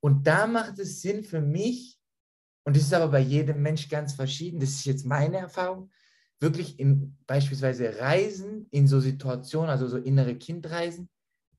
[0.00, 1.97] Und da macht es Sinn für mich,
[2.68, 5.90] und das ist aber bei jedem Mensch ganz verschieden, das ist jetzt meine Erfahrung,
[6.38, 11.08] wirklich in beispielsweise Reisen, in so Situationen, also so innere Kindreisen,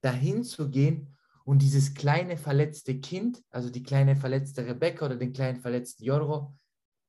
[0.01, 5.33] dahin zu gehen und dieses kleine verletzte Kind, also die kleine verletzte Rebecca oder den
[5.33, 6.55] kleinen verletzten Jorro,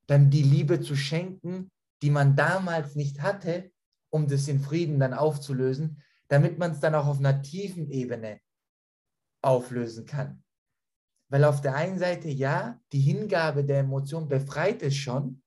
[0.06, 1.70] dann die Liebe zu schenken,
[2.00, 3.70] die man damals nicht hatte,
[4.08, 8.40] um das in Frieden dann aufzulösen, damit man es dann auch auf einer tiefen Ebene
[9.42, 10.42] auflösen kann.
[11.30, 15.40] Weil auf der einen Seite, ja, die Hingabe der Emotion befreit es schon,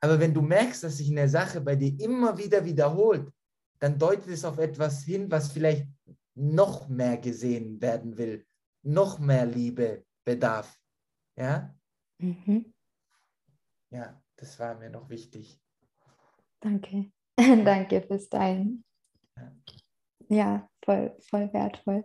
[0.00, 3.32] aber wenn du merkst, dass sich eine Sache bei dir immer wieder wiederholt,
[3.80, 5.86] dann deutet es auf etwas hin, was vielleicht
[6.34, 8.46] noch mehr gesehen werden will,
[8.82, 10.78] noch mehr Liebe bedarf.
[11.36, 11.76] Ja?
[12.18, 12.72] Mhm.
[13.90, 15.60] Ja, das war mir noch wichtig.
[16.60, 17.10] Danke.
[17.36, 18.84] Danke fürs Teilen.
[19.36, 19.52] Ja,
[20.28, 22.04] ja voll, voll wertvoll.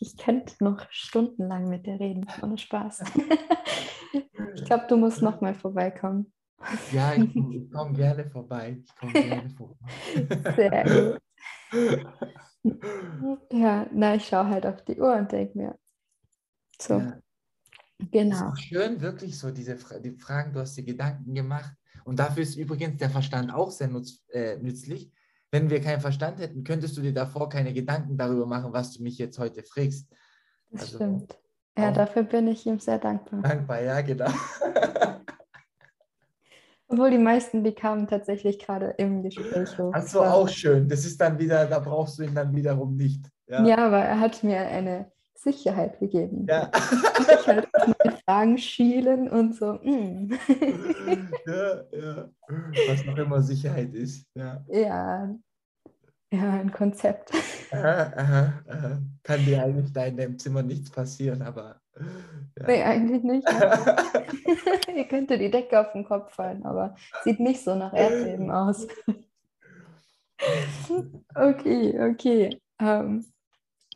[0.00, 3.02] Ich, könnte noch stundenlang mit dir reden, ohne Spaß.
[4.54, 6.32] ich glaube, du musst noch mal vorbeikommen.
[6.92, 8.82] Ja, ich, ich komme gerne vorbei.
[8.82, 9.76] Ich komme gerne vorbei.
[10.56, 11.20] Sehr gut.
[13.50, 15.78] Ja, na, ich schaue halt auf die Uhr und denke mir,
[16.78, 16.98] so.
[16.98, 17.18] Ja.
[18.10, 18.54] Genau.
[18.56, 21.72] schön, wirklich so diese die Fragen, du hast dir Gedanken gemacht.
[22.04, 25.12] Und dafür ist übrigens der Verstand auch sehr nutz, äh, nützlich.
[25.52, 29.02] Wenn wir keinen Verstand hätten, könntest du dir davor keine Gedanken darüber machen, was du
[29.02, 30.08] mich jetzt heute fragst.
[30.70, 31.36] Das also, stimmt.
[31.76, 33.42] Ja, dafür bin ich ihm sehr dankbar.
[33.42, 34.30] Dankbar, ja, genau.
[36.88, 39.92] Obwohl die meisten, die kamen tatsächlich gerade im Gespräch hoch.
[39.94, 40.88] Ach so, auch schön.
[40.88, 43.24] Das ist dann wieder, da brauchst du ihn dann wiederum nicht.
[43.46, 45.10] Ja, ja aber er hat mir eine
[45.42, 46.46] Sicherheit gegeben.
[46.48, 46.70] Ja.
[47.18, 49.74] Ich halt meine Fragen schielen und so.
[49.82, 50.32] Mm.
[51.46, 52.30] ja, ja.
[52.88, 54.26] Was noch immer Sicherheit ist.
[54.34, 55.34] Ja, ja,
[56.32, 57.32] ja, ein Konzept.
[57.72, 59.02] aha, aha, aha.
[59.22, 61.80] Kann dir eigentlich da in deinem Zimmer nichts passieren, aber.
[62.58, 62.66] Ja.
[62.66, 63.48] Nee, eigentlich nicht.
[64.94, 68.86] Ihr könnte die Decke auf den Kopf fallen, aber sieht nicht so nach Erdbeben aus.
[71.34, 72.60] okay, okay.
[72.78, 73.24] Ähm,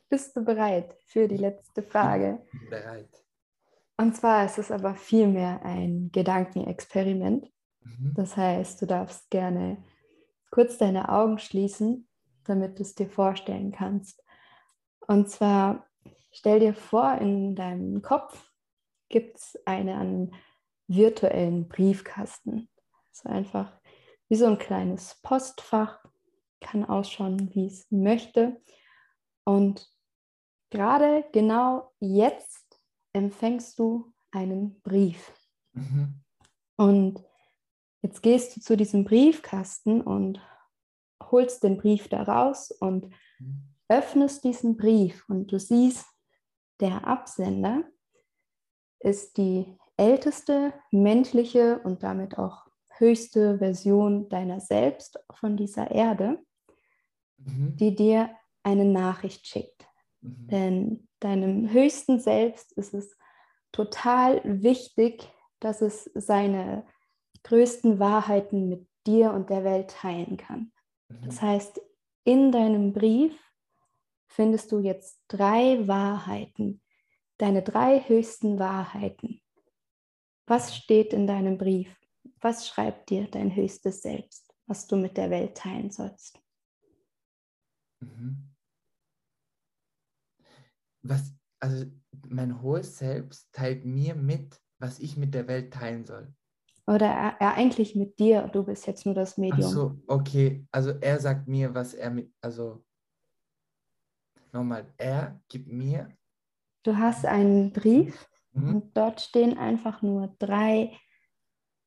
[0.08, 2.44] bist du bereit für die letzte Frage?
[2.70, 3.24] Bereit.
[3.96, 7.50] Und zwar ist es aber vielmehr ein Gedankenexperiment.
[7.82, 8.14] Mhm.
[8.14, 9.82] Das heißt, du darfst gerne
[10.50, 12.08] kurz deine Augen schließen,
[12.44, 14.22] damit du es dir vorstellen kannst.
[15.06, 15.86] Und zwar
[16.32, 18.50] stell dir vor, in deinem Kopf
[19.08, 20.34] gibt es einen
[20.88, 22.68] virtuellen Briefkasten.
[23.10, 23.80] Also einfach
[24.28, 26.04] wie so ein kleines Postfach,
[26.60, 28.60] kann ausschauen, wie es möchte.
[29.44, 29.88] Und
[30.74, 32.80] gerade genau jetzt
[33.12, 35.32] empfängst du einen Brief.
[35.72, 36.20] Mhm.
[36.76, 37.24] Und
[38.02, 40.40] jetzt gehst du zu diesem Briefkasten und
[41.30, 43.08] holst den Brief da raus und
[43.88, 46.06] öffnest diesen Brief und du siehst,
[46.80, 47.84] der Absender
[48.98, 52.66] ist die älteste menschliche und damit auch
[52.98, 56.44] höchste Version deiner selbst von dieser Erde,
[57.36, 57.76] Mhm.
[57.76, 58.30] die dir
[58.62, 59.83] eine Nachricht schickt.
[60.24, 60.48] Mhm.
[60.48, 63.16] Denn deinem höchsten Selbst ist es
[63.72, 65.28] total wichtig,
[65.60, 66.86] dass es seine
[67.42, 70.72] größten Wahrheiten mit dir und der Welt teilen kann.
[71.22, 71.46] Das Mhm.
[71.46, 71.80] heißt,
[72.24, 73.38] in deinem Brief
[74.26, 76.80] findest du jetzt drei Wahrheiten,
[77.38, 79.42] deine drei höchsten Wahrheiten.
[80.46, 81.94] Was steht in deinem Brief?
[82.40, 86.40] Was schreibt dir dein höchstes Selbst, was du mit der Welt teilen sollst?
[88.00, 88.53] Mhm.
[91.06, 91.84] Was, also
[92.28, 96.34] mein hohes Selbst teilt mir mit, was ich mit der Welt teilen soll.
[96.86, 99.70] Oder er, er eigentlich mit dir, du bist jetzt nur das Ach Medium.
[99.70, 100.66] so, okay.
[100.70, 102.84] Also er sagt mir, was er mit, also
[104.52, 106.10] nochmal, er gibt mir.
[106.82, 108.76] Du hast einen Brief Mhm.
[108.76, 110.96] und dort stehen einfach nur drei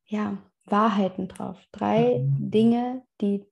[0.05, 1.63] ja, Wahrheiten drauf.
[1.71, 2.51] Drei Mhm.
[2.51, 3.45] Dinge, die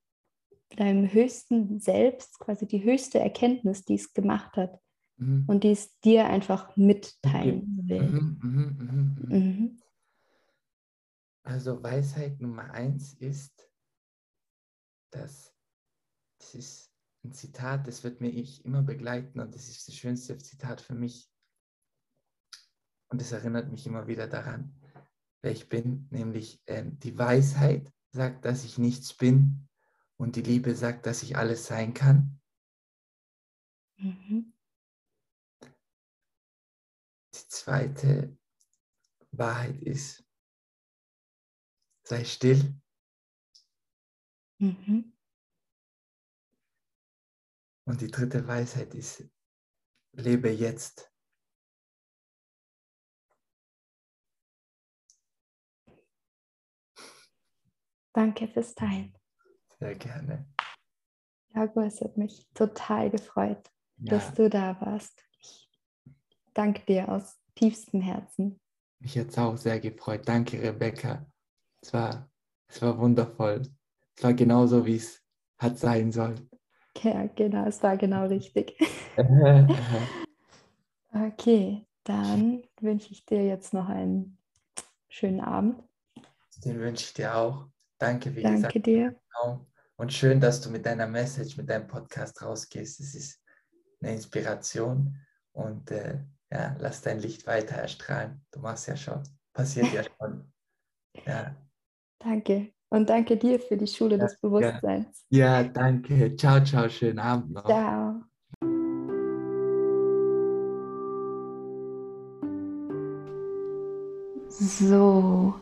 [0.76, 4.80] deinem höchsten Selbst, quasi die höchste Erkenntnis, die es gemacht hat
[5.18, 5.46] Mhm.
[5.48, 8.02] und die es dir einfach mitteilen will.
[8.02, 9.38] Mhm, mhm, mhm, mhm.
[9.38, 9.82] Mhm.
[11.44, 13.70] Also Weisheit Nummer eins ist,
[15.12, 15.56] dass
[16.40, 16.92] das ist
[17.24, 20.94] ein Zitat, das wird mir ich immer begleiten und das ist das schönste Zitat für
[20.94, 21.30] mich.
[23.10, 24.76] Und es erinnert mich immer wieder daran,
[25.42, 29.68] wer ich bin, nämlich ähm, die Weisheit sagt, dass ich nichts bin
[30.18, 32.40] und die Liebe sagt, dass ich alles sein kann.
[33.98, 34.54] Mhm.
[37.34, 38.38] Die zweite
[39.32, 40.24] Wahrheit ist,
[42.04, 42.82] sei still.
[44.60, 45.14] Mhm.
[47.88, 49.24] Und die dritte Weisheit ist,
[50.14, 51.12] lebe jetzt.
[58.14, 59.14] Danke fürs Teilen.
[59.78, 60.48] Sehr gerne.
[61.54, 65.22] Jago, es hat mich total gefreut, Ja, dass du da warst.
[65.40, 65.70] Ich
[66.54, 68.60] danke dir aus tiefstem Herzen.
[69.00, 70.28] mich hat es auch sehr gefreut.
[70.28, 71.26] Danke, Rebecca.
[71.82, 72.30] Es war,
[72.68, 73.62] es war wundervoll.
[74.16, 75.22] Es war genauso, wie es
[75.58, 76.50] hat sein sollen.
[77.02, 78.78] Ja, genau, es war genau richtig.
[81.14, 84.38] Okay, dann wünsche ich dir jetzt noch einen
[85.08, 85.82] schönen Abend.
[86.66, 87.70] Den wünsche ich dir auch.
[87.98, 88.86] Danke, wie Danke gesagt.
[88.86, 89.16] dir.
[89.42, 89.66] Genau.
[89.96, 93.00] Und schön, dass du mit deiner Message, mit deinem Podcast rausgehst.
[93.00, 93.42] Es ist
[94.02, 95.18] eine Inspiration
[95.54, 96.20] und äh,
[96.52, 98.46] ja, lass dein Licht weiter erstrahlen.
[98.52, 99.22] Du machst ja schon,
[99.54, 100.52] passiert ja schon.
[101.26, 101.56] Ja,
[102.20, 102.74] Danke.
[102.90, 105.26] Und danke dir für die Schule des Bewusstseins.
[105.30, 106.36] ja danke.
[106.36, 107.66] Ciao, ciao, schönen Abend noch.
[107.66, 108.22] Ciao.
[114.50, 115.54] So,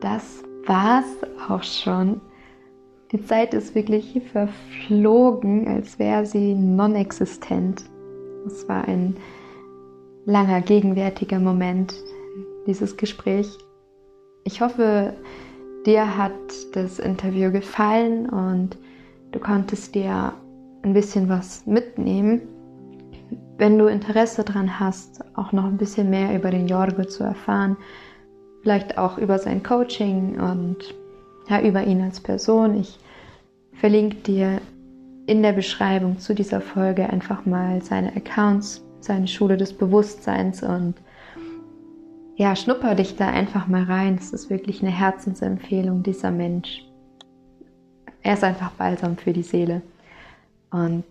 [0.00, 1.04] das war's
[1.48, 2.20] auch schon.
[3.12, 7.84] Die Zeit ist wirklich verflogen, als wäre sie non-existent.
[8.46, 9.16] Es war ein
[10.26, 11.94] langer, gegenwärtiger Moment,
[12.66, 13.48] dieses Gespräch.
[14.44, 15.14] Ich hoffe,
[15.86, 16.32] dir hat
[16.72, 18.76] das Interview gefallen und
[19.30, 20.34] du konntest dir
[20.82, 22.42] ein bisschen was mitnehmen.
[23.56, 27.76] Wenn du Interesse daran hast, auch noch ein bisschen mehr über den Jorgo zu erfahren,
[28.62, 30.76] vielleicht auch über sein Coaching und
[31.48, 32.98] ja, über ihn als Person, ich
[33.74, 34.60] verlinke dir
[35.26, 40.94] in der Beschreibung zu dieser Folge einfach mal seine Accounts, seine Schule des Bewusstseins und
[42.36, 44.16] ja, schnupper dich da einfach mal rein.
[44.20, 46.84] Es ist wirklich eine Herzensempfehlung, dieser Mensch.
[48.22, 49.80] Er ist einfach balsam für die Seele.
[50.70, 51.04] Und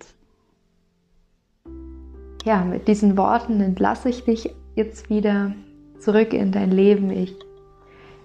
[2.43, 5.53] ja, mit diesen Worten entlasse ich dich jetzt wieder
[5.99, 7.09] zurück in dein Leben.
[7.09, 7.33] Ich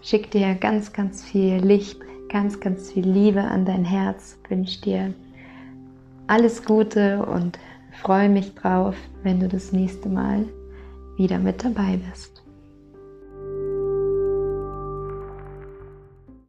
[0.03, 4.39] schicke dir ganz, ganz viel Licht, ganz, ganz viel Liebe an dein Herz.
[4.49, 5.15] Wünsche dir
[6.27, 7.59] alles Gute und
[7.93, 10.47] freue mich drauf, wenn du das nächste Mal
[11.17, 12.30] wieder mit dabei bist.